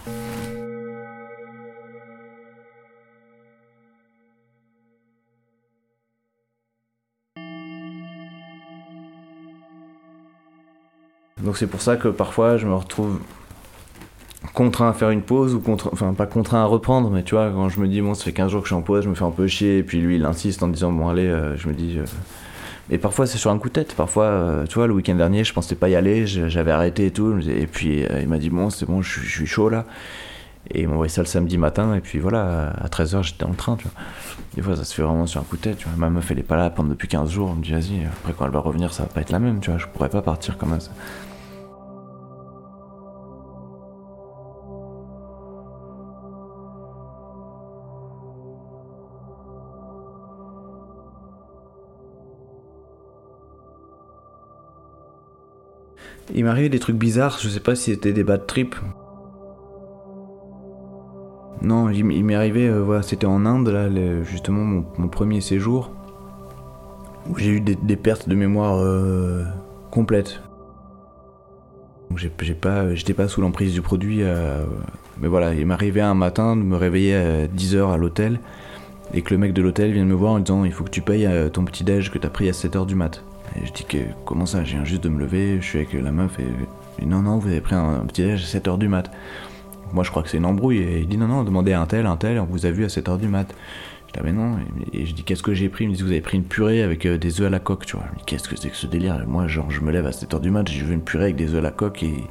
Donc 11.43 11.57
c'est 11.57 11.67
pour 11.67 11.81
ça 11.81 11.97
que 11.97 12.09
parfois 12.09 12.57
je 12.57 12.67
me 12.67 12.75
retrouve 12.75 13.21
contraint 14.55 14.89
à 14.89 14.93
faire 14.93 15.11
une 15.11 15.23
pause 15.23 15.55
ou 15.55 15.61
contre, 15.61 15.91
enfin 15.93 16.13
pas 16.15 16.27
contraint 16.27 16.63
à 16.63 16.65
reprendre 16.65 17.11
mais 17.11 17.23
tu 17.23 17.35
vois 17.35 17.51
quand 17.51 17.69
je 17.69 17.81
me 17.81 17.89
dis 17.89 18.01
bon 18.01 18.15
ça 18.15 18.25
fait 18.25 18.33
15 18.33 18.51
jours 18.51 18.61
que 18.63 18.69
je 18.69 18.75
suis 18.75 18.79
en 18.79 18.83
pause 18.83 19.05
je 19.05 19.09
me 19.09 19.15
fais 19.15 19.25
un 19.25 19.31
peu 19.31 19.47
chier 19.47 19.79
et 19.79 19.83
puis 19.83 19.99
lui 19.99 20.17
il 20.17 20.25
insiste 20.25 20.63
en 20.63 20.69
disant 20.69 20.93
bon 20.93 21.09
allez 21.09 21.27
euh, 21.27 21.57
je 21.57 21.69
me 21.69 21.75
dis 21.75 21.99
euh... 21.99 22.05
et 22.91 22.99
parfois 22.99 23.27
c'est 23.27 23.39
sur 23.39 23.51
un 23.51 23.59
coup 23.59 23.69
de 23.69 23.75
tête. 23.75 23.95
Parfois 23.95 24.25
euh, 24.25 24.67
tu 24.67 24.75
vois 24.75 24.87
le 24.87 24.95
week-end 24.95 25.15
dernier 25.15 25.45
je 25.45 25.53
pensais 25.53 25.75
pas 25.75 25.89
y 25.89 25.97
aller 25.97 26.27
j'avais 26.27 26.71
arrêté 26.71 27.07
et 27.07 27.11
tout 27.11 27.39
et 27.49 27.67
puis 27.67 28.05
euh, 28.05 28.21
il 28.21 28.29
m'a 28.29 28.39
dit 28.39 28.51
bon 28.51 28.71
c'est 28.71 28.87
bon 28.87 29.03
je, 29.03 29.21
suis 29.21 29.47
chaud 29.47 29.69
là. 29.69 29.85
Et 30.73 30.83
il 30.83 30.89
m'a 30.89 30.95
envoyé 30.95 31.11
ça 31.11 31.23
le 31.23 31.29
samedi 31.29 31.59
matin 31.59 31.95
et 31.95 32.01
puis 32.01 32.19
voilà 32.19 32.71
à 32.71 32.89
13h 32.89 33.23
j'étais 33.23 33.45
en 33.45 33.53
train 33.53 33.77
tu 33.77 33.85
vois. 33.85 33.93
Des 34.55 34.63
fois 34.63 34.75
ça 34.75 34.85
se 34.85 34.95
fait 34.95 35.03
vraiment 35.03 35.27
sur 35.27 35.41
un 35.41 35.45
coup 35.45 35.57
de 35.57 35.63
tête 35.63 35.79
tu 35.79 35.87
vois. 35.87 35.97
Ma 35.97 36.11
meuf 36.11 36.31
elle 36.31 36.41
est 36.41 36.43
pas 36.43 36.57
là 36.57 36.71
pendant 36.71 36.89
depuis 36.89 37.09
15 37.09 37.31
jours 37.31 37.51
on 37.51 37.55
me 37.55 37.63
dit 37.63 37.73
vas-y 37.73 38.05
après 38.05 38.33
quand 38.37 38.45
elle 38.45 38.51
va 38.51 38.61
revenir 38.61 38.93
ça 38.93 39.05
va 39.05 39.09
pas 39.09 39.21
être 39.21 39.31
la 39.31 39.39
même 39.39 39.61
tu 39.61 39.71
vois 39.71 39.79
je 39.79 39.87
pourrais 39.87 40.09
pas 40.09 40.23
partir 40.23 40.59
comme 40.59 40.79
ça 40.81 40.91
Il 56.35 56.45
m'arrivait 56.45 56.69
des 56.69 56.81
trucs 56.81 56.97
bizarres, 56.97 57.39
je 57.41 57.49
sais 57.49 57.61
pas 57.61 57.75
si 57.75 57.93
c'était 57.93 58.13
des 58.13 58.25
bad 58.25 58.47
trips. 58.47 58.77
Non, 61.63 61.89
il, 61.89 62.05
m'est 62.05 62.35
arrivé, 62.35 62.69
euh, 62.69 62.83
voilà, 62.83 63.03
c'était 63.03 63.27
en 63.27 63.47
Inde, 63.47 63.69
là, 63.69 63.89
justement, 64.25 64.85
mon, 64.99 65.09
premier 65.09 65.41
séjour, 65.41 65.91
où 67.29 67.39
j'ai 67.39 67.51
eu 67.51 67.61
des, 67.61 67.77
des, 67.77 67.97
pertes 67.97 68.29
de 68.29 68.35
mémoire 68.35 68.77
euh, 68.79 69.43
complètes. 69.91 70.43
J'ai 72.15 72.55
pas, 72.55 72.95
j'étais 72.95 73.15
pas 73.15 73.27
sous 73.27 73.41
l'emprise 73.41 73.73
du 73.73 73.83
produit, 73.83 74.19
euh, 74.23 74.65
mais 75.21 75.29
voilà, 75.29 75.55
il 75.55 75.67
m'arrivait 75.67 76.03
un 76.03 76.15
matin 76.15 76.57
de 76.57 76.63
me 76.63 76.77
réveiller 76.77 77.17
à 77.17 77.47
10h 77.47 77.93
à 77.93 77.97
l'hôtel, 77.97 78.39
et 79.13 79.23
que 79.23 79.35
le 79.35 79.39
mec 79.39 79.53
de 79.53 79.63
l'hôtel 79.63 79.93
vienne 79.93 80.07
me 80.07 80.15
voir 80.15 80.33
en 80.33 80.39
disant 80.39 80.65
il 80.65 80.73
faut 80.73 80.85
que 80.85 80.91
tu 80.91 81.01
payes 81.01 81.29
ton 81.53 81.65
petit 81.65 81.85
déj 81.85 82.11
que 82.11 82.19
t'as 82.19 82.31
pris 82.31 82.49
à 82.49 82.53
7h 82.53 82.87
du 82.87 82.95
mat. 82.95 83.25
Je 83.65 83.73
dis 83.73 83.85
que 83.85 83.99
comment 84.25 84.47
ça, 84.47 84.65
je 84.65 84.75
viens 84.75 84.85
juste 84.85 85.03
de 85.05 85.09
me 85.09 85.19
lever, 85.19 85.59
je 85.61 85.67
suis 85.67 85.79
avec 85.79 85.93
la 85.93 86.13
meuf 86.13 86.39
et, 86.39 87.03
et 87.03 87.07
non, 87.07 87.23
non, 87.23 87.39
vous 87.39 87.49
avez 87.49 87.61
pris 87.61 87.75
un, 87.75 88.05
petit 88.07 88.23
déj 88.23 88.43
à 88.43 88.59
7h 88.59 88.79
du 88.79 88.89
mat. 88.89 89.11
Moi 89.93 90.05
je 90.05 90.11
crois 90.11 90.23
que 90.23 90.29
c'est 90.29 90.39
une 90.39 90.47
embrouille 90.47 90.79
et 90.79 91.01
il 91.01 91.09
dit 91.09 91.17
non, 91.17 91.29
non, 91.29 91.45
demandez 91.45 91.73
à 91.73 91.81
un 91.81 91.87
tel, 91.87 92.07
un 92.07 92.17
tel, 92.17 92.39
on 92.41 92.45
vous 92.45 92.67
a 92.67 92.71
vu 92.71 92.85
à 92.85 92.89
7h 92.89 93.19
du 93.19 93.29
mat. 93.29 93.55
Je 94.09 94.13
dis 94.13 94.19
ah 94.19 94.23
mais 94.25 94.33
non, 94.33 94.57
et, 94.93 95.07
je 95.07 95.15
dis 95.15 95.23
qu'est-ce 95.23 95.43
que 95.43 95.55
j'ai 95.55 95.69
pris? 95.69 95.85
Il 95.85 95.91
me 95.91 95.95
dit 95.95 96.03
vous 96.03 96.11
avez 96.11 96.21
pris 96.21 96.37
une 96.37 96.45
purée 96.45 96.83
avec 96.83 97.07
euh, 97.07 97.19
des 97.19 97.41
œufs 97.41 97.47
à 97.47 97.51
la 97.51 97.59
coque, 97.59 97.87
tu 97.87 97.97
vois. 97.97 98.07
Je 98.19 98.25
qu'est-ce 98.25 98.49
que 98.49 98.57
c'est 98.57 98.71
que 98.71 98.77
ce 98.77 98.87
délire? 98.87 99.23
Moi 99.27 99.47
genre 99.47 99.71
je 99.71 99.81
me 99.81 99.93
lève 99.93 100.07
à 100.07 100.11
7h 100.11 100.41
du 100.41 100.51
mat, 100.51 100.69
je 100.71 100.85
veux 100.85 100.95
une 100.95 101.03
purée 101.03 101.25
avec 101.25 101.37
des 101.37 101.53
œufs 101.53 101.59
à 101.59 101.63
la 101.63 101.71
coque 101.71 102.03
et. 102.03 102.25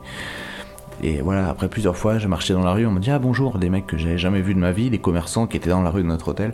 Et 1.03 1.20
voilà, 1.20 1.50
après 1.50 1.67
plusieurs 1.67 1.98
fois, 1.98 2.20
j'ai 2.20 2.29
marché 2.29 2.53
dans 2.53 2.63
la 2.63 2.72
rue, 2.72 2.86
on 2.86 2.91
me 2.91 3.01
dit 3.01 3.12
ah 3.12 3.20
bonjour, 3.20 3.60
des 3.60 3.70
mecs 3.70 3.86
que 3.86 3.98
j'avais 3.98 4.17
jamais 4.17 4.41
vus 4.41 4.53
de 4.53 4.60
ma 4.60 4.72
vie, 4.72 4.89
des 4.89 4.98
commerçants 4.98 5.46
qui 5.46 5.58
étaient 5.58 5.70
dans 5.70 5.82
la 5.82 5.89
rue 5.89 6.03
de 6.03 6.08
notre 6.08 6.29
hôtel. 6.29 6.53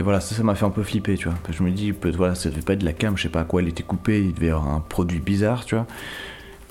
Et 0.00 0.02
voilà, 0.02 0.20
ça, 0.20 0.40
m'a 0.44 0.54
fait 0.54 0.64
un 0.64 0.70
peu 0.70 0.82
flipper, 0.82 1.16
tu 1.16 1.28
vois. 1.28 1.36
Je 1.50 1.62
me 1.62 1.70
dis, 1.70 1.92
voilà, 2.16 2.34
ça 2.34 2.50
devait 2.50 2.62
pas 2.62 2.74
être 2.74 2.80
de 2.80 2.84
la 2.84 2.92
cam, 2.92 3.16
je 3.16 3.24
sais 3.24 3.28
pas 3.28 3.40
à 3.40 3.44
quoi 3.44 3.60
elle 3.62 3.68
était 3.68 3.82
coupée, 3.82 4.20
il 4.20 4.34
devait 4.34 4.46
y 4.46 4.50
avoir 4.50 4.68
un 4.68 4.80
produit 4.80 5.18
bizarre, 5.18 5.64
tu 5.64 5.74
vois. 5.74 5.86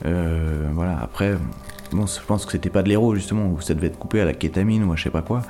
Euh, 0.05 0.69
voilà, 0.73 0.97
après, 1.01 1.35
bon, 1.91 2.05
je 2.05 2.21
pense 2.25 2.45
que 2.45 2.53
c'était 2.53 2.69
pas 2.69 2.83
de 2.83 2.89
l'héros, 2.89 3.15
justement, 3.15 3.47
ou 3.47 3.59
ça 3.59 3.73
devait 3.73 3.87
être 3.87 3.99
coupé 3.99 4.21
à 4.21 4.25
la 4.25 4.33
kétamine 4.33 4.83
ou 4.85 4.93
à 4.93 4.95
je 4.95 5.03
sais 5.03 5.09
pas 5.09 5.21
quoi. 5.21 5.41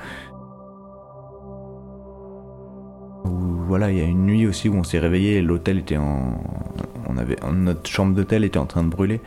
Voilà, 3.26 3.92
il 3.92 3.98
y 3.98 4.02
a 4.02 4.06
une 4.06 4.26
nuit 4.26 4.48
aussi 4.48 4.70
où 4.70 4.76
on 4.76 4.84
s'est 4.84 4.98
réveillé, 4.98 5.42
l'hôtel 5.42 5.78
était 5.80 5.98
en. 5.98 6.42
On 7.08 7.18
avait, 7.18 7.36
notre 7.52 7.88
chambre 7.90 8.16
d'hôtel 8.16 8.44
était 8.44 8.60
en 8.60 8.66
train 8.66 8.84
de 8.84 8.90
brûler. 8.90 9.22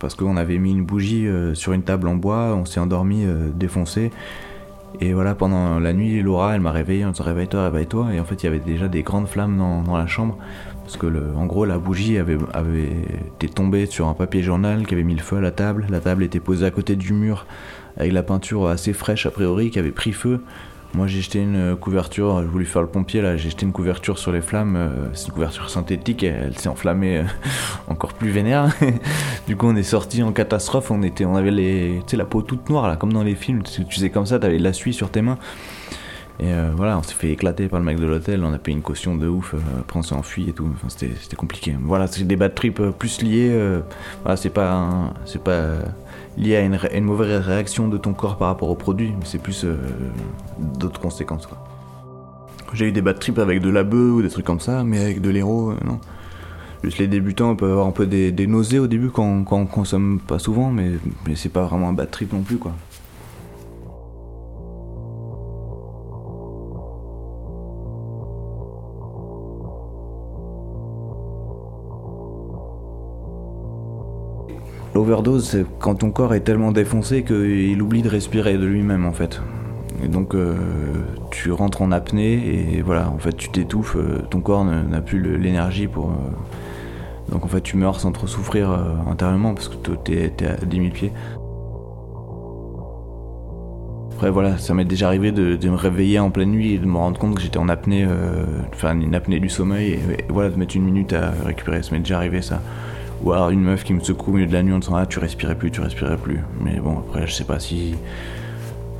Parce 0.00 0.14
qu'on 0.14 0.36
avait 0.36 0.58
mis 0.58 0.72
une 0.72 0.84
bougie 0.84 1.26
euh, 1.26 1.54
sur 1.54 1.72
une 1.72 1.82
table 1.82 2.08
en 2.08 2.14
bois, 2.14 2.54
on 2.54 2.64
s'est 2.64 2.80
endormi 2.80 3.24
euh, 3.24 3.50
défoncé. 3.50 4.10
Et 5.00 5.12
voilà, 5.12 5.34
pendant 5.34 5.78
la 5.78 5.92
nuit, 5.92 6.22
Laura, 6.22 6.54
elle 6.54 6.60
m'a 6.60 6.72
réveillé 6.72 7.04
en 7.04 7.10
disant 7.10 7.24
réveille-toi, 7.24 7.64
réveille-toi. 7.64 8.14
Et 8.14 8.20
en 8.20 8.24
fait, 8.24 8.42
il 8.42 8.46
y 8.46 8.48
avait 8.48 8.58
déjà 8.58 8.88
des 8.88 9.02
grandes 9.02 9.28
flammes 9.28 9.56
dans, 9.56 9.96
la 9.96 10.06
chambre. 10.06 10.36
Parce 10.82 10.96
que, 10.96 11.06
le, 11.06 11.34
en 11.36 11.46
gros, 11.46 11.64
la 11.64 11.78
bougie 11.78 12.18
avait, 12.18 12.38
avait 12.52 12.90
été 13.36 13.48
tombée 13.48 13.86
sur 13.86 14.08
un 14.08 14.14
papier 14.14 14.42
journal 14.42 14.86
qui 14.86 14.94
avait 14.94 15.04
mis 15.04 15.14
le 15.14 15.22
feu 15.22 15.36
à 15.36 15.40
la 15.40 15.50
table. 15.50 15.86
La 15.90 16.00
table 16.00 16.24
était 16.24 16.40
posée 16.40 16.66
à 16.66 16.70
côté 16.70 16.96
du 16.96 17.12
mur 17.12 17.46
avec 17.96 18.12
la 18.12 18.22
peinture 18.22 18.66
assez 18.68 18.92
fraîche, 18.92 19.26
a 19.26 19.30
priori, 19.30 19.70
qui 19.70 19.78
avait 19.78 19.90
pris 19.90 20.12
feu. 20.12 20.40
Moi 20.94 21.06
j'ai 21.06 21.20
jeté 21.20 21.40
une 21.40 21.76
couverture, 21.76 22.40
j'ai 22.40 22.46
voulu 22.46 22.64
faire 22.64 22.80
le 22.80 22.88
pompier 22.88 23.20
là, 23.20 23.36
j'ai 23.36 23.50
jeté 23.50 23.66
une 23.66 23.72
couverture 23.72 24.18
sur 24.18 24.32
les 24.32 24.40
flammes, 24.40 24.74
euh, 24.74 24.88
c'est 25.12 25.26
une 25.26 25.34
couverture 25.34 25.68
synthétique, 25.68 26.22
elle, 26.22 26.56
s'est 26.58 26.70
enflammée 26.70 27.18
euh, 27.18 27.24
encore 27.88 28.14
plus 28.14 28.30
vénère. 28.30 28.74
du 29.46 29.54
coup 29.54 29.66
on 29.66 29.76
est 29.76 29.82
sorti 29.82 30.22
en 30.22 30.32
catastrophe, 30.32 30.90
on 30.90 31.02
était, 31.02 31.26
on 31.26 31.36
avait 31.36 31.50
les, 31.50 32.00
la 32.12 32.24
peau 32.24 32.40
toute 32.40 32.70
noire 32.70 32.88
là, 32.88 32.96
comme 32.96 33.12
dans 33.12 33.22
les 33.22 33.34
films, 33.34 33.62
tu, 33.62 33.84
tu 33.84 34.00
sais 34.00 34.08
comme 34.08 34.24
ça, 34.24 34.38
t'avais 34.38 34.58
de 34.58 34.64
la 34.64 34.72
suie 34.72 34.94
sur 34.94 35.10
tes 35.10 35.20
mains. 35.20 35.38
Et 36.40 36.52
euh, 36.52 36.70
voilà, 36.74 36.96
on 36.96 37.02
s'est 37.02 37.14
fait 37.14 37.30
éclater 37.32 37.68
par 37.68 37.80
le 37.80 37.84
mec 37.84 37.98
de 37.98 38.06
l'hôtel, 38.06 38.42
on 38.42 38.52
a 38.54 38.58
payé 38.58 38.76
une 38.76 38.82
caution 38.82 39.14
de 39.16 39.28
ouf, 39.28 39.54
après 39.80 39.98
on 39.98 40.02
s'est 40.02 40.14
enfui 40.14 40.48
et 40.48 40.52
tout, 40.52 40.70
enfin, 40.72 40.88
c'était 40.88 41.36
compliqué. 41.36 41.76
Voilà, 41.82 42.06
c'est 42.06 42.24
des 42.24 42.36
bad 42.36 42.54
trips 42.54 42.80
plus 42.98 43.20
liés, 43.22 43.52
voilà, 44.22 44.36
c'est 44.36 44.50
pas, 44.50 45.12
c'est 45.26 45.42
pas 45.42 45.80
lié 46.38 46.56
à 46.56 46.60
une, 46.60 47.04
mauvaise 47.04 47.40
réaction 47.44 47.88
de 47.88 47.98
ton 47.98 48.14
corps 48.14 48.38
par 48.38 48.48
rapport 48.48 48.70
au 48.70 48.74
produit, 48.74 49.12
mais 49.18 49.24
c'est 49.24 49.42
plus 49.42 49.64
euh, 49.64 49.76
d'autres 50.58 51.00
conséquences. 51.00 51.48
J'ai 52.72 52.86
eu 52.86 52.92
des 52.92 53.02
bad 53.02 53.18
trips 53.18 53.38
avec 53.38 53.60
de 53.60 53.70
la 53.70 53.82
bœuf 53.82 54.12
ou 54.14 54.22
des 54.22 54.28
trucs 54.28 54.44
comme 54.44 54.60
ça, 54.60 54.84
mais 54.84 55.00
avec 55.00 55.20
de 55.20 55.30
l'héros, 55.30 55.72
euh, 55.72 55.76
non. 55.84 56.00
Juste 56.84 56.98
les 56.98 57.08
débutants 57.08 57.56
peuvent 57.56 57.72
avoir 57.72 57.86
un 57.88 57.92
peu 57.92 58.06
des, 58.06 58.46
nausées 58.46 58.78
au 58.78 58.86
début 58.86 59.10
quand, 59.10 59.42
quand, 59.42 59.56
on 59.56 59.66
consomme 59.66 60.20
pas 60.24 60.38
souvent, 60.38 60.70
mais, 60.70 60.92
mais 61.26 61.34
c'est 61.34 61.48
pas 61.48 61.64
vraiment 61.64 61.88
un 61.88 61.92
bad 61.92 62.10
trip 62.10 62.32
non 62.32 62.42
plus 62.42 62.58
quoi. 62.58 62.72
L'overdose, 74.98 75.46
c'est 75.50 75.64
quand 75.78 75.94
ton 75.94 76.10
corps 76.10 76.34
est 76.34 76.40
tellement 76.40 76.72
défoncé 76.72 77.22
qu'il 77.22 77.80
oublie 77.80 78.02
de 78.02 78.08
respirer 78.08 78.58
de 78.58 78.66
lui-même 78.66 79.06
en 79.06 79.12
fait. 79.12 79.40
Et 80.02 80.08
donc 80.08 80.34
euh, 80.34 80.56
tu 81.30 81.52
rentres 81.52 81.82
en 81.82 81.92
apnée 81.92 82.74
et 82.76 82.82
voilà, 82.82 83.08
en 83.08 83.18
fait 83.18 83.36
tu 83.36 83.48
t'étouffes, 83.48 83.94
euh, 83.94 84.22
ton 84.28 84.40
corps 84.40 84.64
n'a 84.64 85.00
plus 85.00 85.38
l'énergie 85.38 85.86
pour... 85.86 86.06
Euh, 86.06 87.30
donc 87.30 87.44
en 87.44 87.46
fait 87.46 87.60
tu 87.60 87.76
meurs 87.76 88.00
sans 88.00 88.10
trop 88.10 88.26
souffrir 88.26 88.76
intérieurement 89.08 89.54
parce 89.54 89.68
que 89.68 89.76
t'es 89.92 90.32
es 90.36 90.44
à 90.44 90.56
10 90.66 90.76
000 90.76 90.90
pieds. 90.90 91.12
Après 94.16 94.30
voilà, 94.30 94.58
ça 94.58 94.74
m'est 94.74 94.84
déjà 94.84 95.06
arrivé 95.06 95.30
de, 95.30 95.68
me 95.68 95.76
réveiller 95.76 96.18
en 96.18 96.30
pleine 96.30 96.50
nuit 96.50 96.72
et 96.72 96.78
de 96.78 96.86
me 96.86 96.96
rendre 96.96 97.20
compte 97.20 97.36
que 97.36 97.40
j'étais 97.40 97.58
en 97.58 97.68
apnée, 97.68 98.04
enfin 98.74 98.98
une 98.98 99.14
apnée 99.14 99.38
du 99.38 99.48
sommeil 99.48 99.92
et, 99.92 100.00
voilà, 100.28 100.50
de 100.50 100.56
mettre 100.56 100.74
une 100.74 100.84
minute 100.84 101.12
à 101.12 101.30
récupérer, 101.46 101.84
ça 101.84 101.92
m'est 101.92 102.00
déjà 102.00 102.16
arrivé 102.16 102.42
ça. 102.42 102.60
Ou 103.22 103.32
alors 103.32 103.50
une 103.50 103.62
meuf 103.62 103.84
qui 103.84 103.94
me 103.94 104.00
secoue 104.00 104.30
au 104.30 104.34
milieu 104.34 104.46
de 104.46 104.52
la 104.52 104.62
nuit 104.62 104.72
en 104.72 104.78
disant 104.78 104.96
Ah, 104.96 105.06
tu 105.06 105.18
respirais 105.18 105.56
plus, 105.56 105.70
tu 105.70 105.80
respirais 105.80 106.16
plus. 106.16 106.40
Mais 106.60 106.78
bon, 106.80 106.98
après, 106.98 107.26
je 107.26 107.32
sais 107.32 107.44
pas 107.44 107.58
si. 107.58 107.94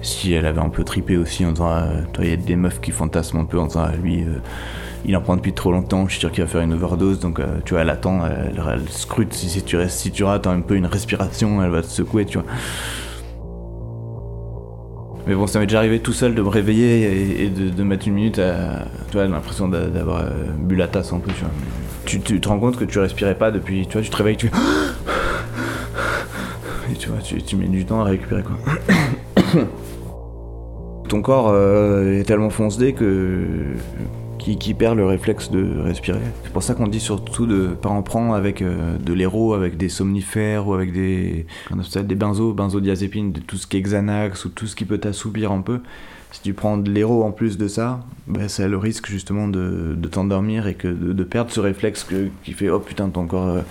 Si 0.00 0.32
elle 0.32 0.46
avait 0.46 0.60
un 0.60 0.68
peu 0.68 0.84
tripé 0.84 1.16
aussi 1.16 1.44
en 1.44 1.52
disant 1.52 1.68
ah, 1.70 1.88
Toi, 2.12 2.24
il 2.24 2.30
y 2.30 2.32
a 2.32 2.36
des 2.36 2.56
meufs 2.56 2.80
qui 2.80 2.92
fantasment 2.92 3.40
un 3.40 3.44
peu 3.44 3.58
en 3.58 3.66
disant 3.66 3.84
ah, 3.86 3.96
Lui, 3.96 4.22
euh, 4.22 4.38
il 5.04 5.16
en 5.16 5.20
prend 5.20 5.36
depuis 5.36 5.52
trop 5.52 5.72
longtemps, 5.72 6.06
je 6.06 6.12
suis 6.12 6.20
sûr 6.20 6.32
qu'il 6.32 6.42
va 6.42 6.48
faire 6.48 6.62
une 6.62 6.72
overdose. 6.72 7.20
Donc, 7.20 7.38
euh, 7.40 7.58
tu 7.64 7.74
vois, 7.74 7.82
elle 7.82 7.90
attend, 7.90 8.26
elle, 8.26 8.88
scrute. 8.88 9.32
Si, 9.32 9.62
tu 9.62 9.76
restes, 9.76 9.98
si 9.98 10.10
tu 10.10 10.24
rates 10.24 10.46
un 10.46 10.60
peu 10.60 10.74
une 10.74 10.86
respiration, 10.86 11.62
elle 11.62 11.70
va 11.70 11.82
te 11.82 11.86
secouer, 11.86 12.24
tu 12.26 12.38
vois. 12.38 12.46
Mais 15.28 15.34
bon, 15.34 15.46
ça 15.46 15.60
m'est 15.60 15.66
déjà 15.66 15.78
arrivé 15.78 16.00
tout 16.00 16.14
seul 16.14 16.34
de 16.34 16.40
me 16.40 16.48
réveiller 16.48 17.44
et, 17.44 17.50
de, 17.50 17.82
mettre 17.82 18.08
une 18.08 18.14
minute 18.14 18.38
à. 18.38 18.86
Tu 19.10 19.18
vois, 19.18 19.26
l'impression 19.26 19.68
d'avoir 19.68 20.22
euh, 20.22 20.30
bu 20.58 20.74
la 20.74 20.88
tasse 20.88 21.12
un 21.12 21.18
peu, 21.18 21.30
tu 21.32 21.42
vois 21.42 21.50
tu, 22.08 22.40
te 22.40 22.48
rends 22.48 22.58
compte 22.58 22.78
que 22.78 22.84
tu 22.84 22.98
respirais 22.98 23.34
pas 23.34 23.50
depuis. 23.50 23.86
Tu 23.86 23.92
vois, 23.92 24.00
tu 24.02 24.08
te 24.08 24.16
réveilles, 24.16 24.38
tu. 24.38 24.46
Et 26.90 26.94
tu 26.94 27.10
vois, 27.10 27.18
tu, 27.18 27.56
mets 27.56 27.68
du 27.68 27.84
temps 27.84 28.00
à 28.00 28.04
récupérer 28.04 28.42
quoi. 28.42 28.56
Ton 31.08 31.20
corps 31.20 31.50
euh, 31.52 32.20
est 32.20 32.24
tellement 32.24 32.48
foncé 32.48 32.94
que 32.94 33.44
qui, 34.56 34.74
perd 34.74 34.96
le 34.96 35.06
réflexe 35.06 35.50
de 35.50 35.80
respirer. 35.80 36.20
C'est 36.44 36.52
pour 36.52 36.62
ça 36.62 36.74
qu'on 36.74 36.86
dit 36.86 37.00
surtout 37.00 37.46
de 37.46 37.68
pas 37.68 37.88
en 37.88 38.02
prendre 38.02 38.34
avec 38.34 38.62
euh, 38.62 38.96
de 38.98 39.12
l'héros, 39.12 39.54
avec 39.54 39.76
des 39.76 39.88
somnifères 39.88 40.68
ou 40.68 40.74
avec 40.74 40.92
des, 40.92 41.46
des 41.70 42.14
benzos, 42.14 42.52
benzodiazépines, 42.52 43.32
tout 43.32 43.56
ce 43.56 43.66
qui 43.66 43.76
est 43.76 43.82
Xanax 43.82 44.44
ou 44.44 44.48
tout 44.50 44.66
ce 44.66 44.76
qui 44.76 44.84
peut 44.84 44.98
t'assoupir 44.98 45.52
un 45.52 45.60
peu 45.60 45.80
si 46.30 46.42
tu 46.42 46.52
prends 46.52 46.76
de 46.76 46.90
l'héros 46.90 47.24
en 47.24 47.32
plus 47.32 47.56
de 47.56 47.68
ça, 47.68 48.00
ben, 48.26 48.48
c'est 48.48 48.68
le 48.68 48.76
risque 48.76 49.06
justement 49.06 49.48
de, 49.48 49.96
t'endormir 50.10 50.66
et 50.66 50.74
que 50.74 50.88
de, 50.88 51.24
perdre 51.24 51.50
ce 51.50 51.60
réflexe 51.60 52.06
qui 52.44 52.52
fait 52.52 52.68
oh 52.68 52.80
putain 52.80 53.08
ton 53.08 53.26
corps 53.26 53.46
euh, 53.46 53.62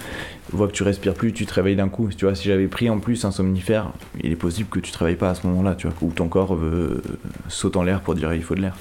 voit 0.52 0.68
que 0.68 0.74
tu 0.74 0.84
respires 0.84 1.13
plus, 1.13 1.34
tu 1.34 1.46
te 1.46 1.54
réveilles 1.54 1.76
d'un 1.76 1.90
coup. 1.90 2.10
Tu 2.10 2.26
vois, 2.26 2.36
si 2.36 2.48
j'avais 2.48 2.68
pris 2.68 2.90
en 2.90 3.00
plus 3.00 3.26
un 3.26 3.32
somnifère, 3.32 3.92
il 4.24 4.32
est 4.32 4.36
possible 4.36 4.70
que 4.70 4.80
tu 4.80 4.92
te 4.92 4.98
réveilles 4.98 5.16
pas 5.16 5.30
à 5.30 5.36
ce 5.36 5.46
moment-là, 5.48 5.76
tu 5.76 5.88
vois, 5.88 5.96
ou 6.02 6.12
ton 6.12 6.28
corps 6.28 6.58
saute 7.48 7.76
en 7.76 7.84
l'air 7.84 8.02
pour 8.02 8.16
dire 8.16 8.34
il 8.34 8.44
faut 8.44 8.56
de 8.56 8.62
l'air. 8.62 8.76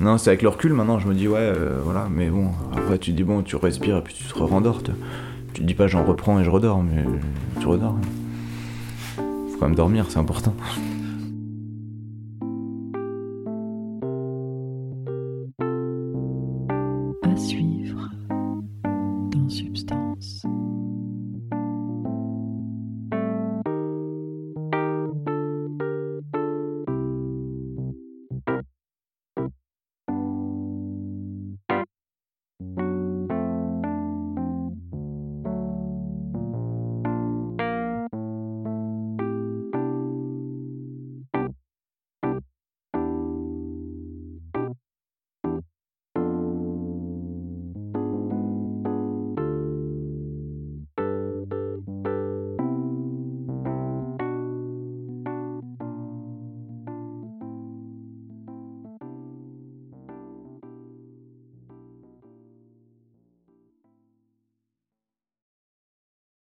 Non, 0.00 0.16
c'est 0.16 0.30
avec 0.30 0.42
le 0.42 0.48
recul 0.48 0.72
maintenant, 0.72 0.98
je 0.98 1.08
me 1.08 1.14
dis 1.14 1.26
ouais, 1.26 1.38
euh, 1.40 1.80
voilà, 1.82 2.06
mais 2.10 2.30
bon, 2.30 2.50
après 2.72 2.98
tu 2.98 3.12
dis 3.12 3.24
bon, 3.24 3.42
tu 3.42 3.56
respires 3.56 3.96
et 3.96 4.02
puis 4.02 4.14
tu 4.14 4.22
te 4.24 4.38
rendors. 4.38 4.82
Tu, 4.82 4.92
tu 5.54 5.62
dis 5.64 5.74
pas 5.74 5.88
j'en 5.88 6.04
reprends 6.04 6.38
et 6.38 6.44
je 6.44 6.50
redors, 6.50 6.82
mais 6.82 7.04
tu 7.60 7.66
redors. 7.66 7.96
Faut 9.16 9.58
quand 9.58 9.66
même 9.66 9.74
dormir, 9.74 10.06
c'est 10.08 10.18
important. 10.18 10.54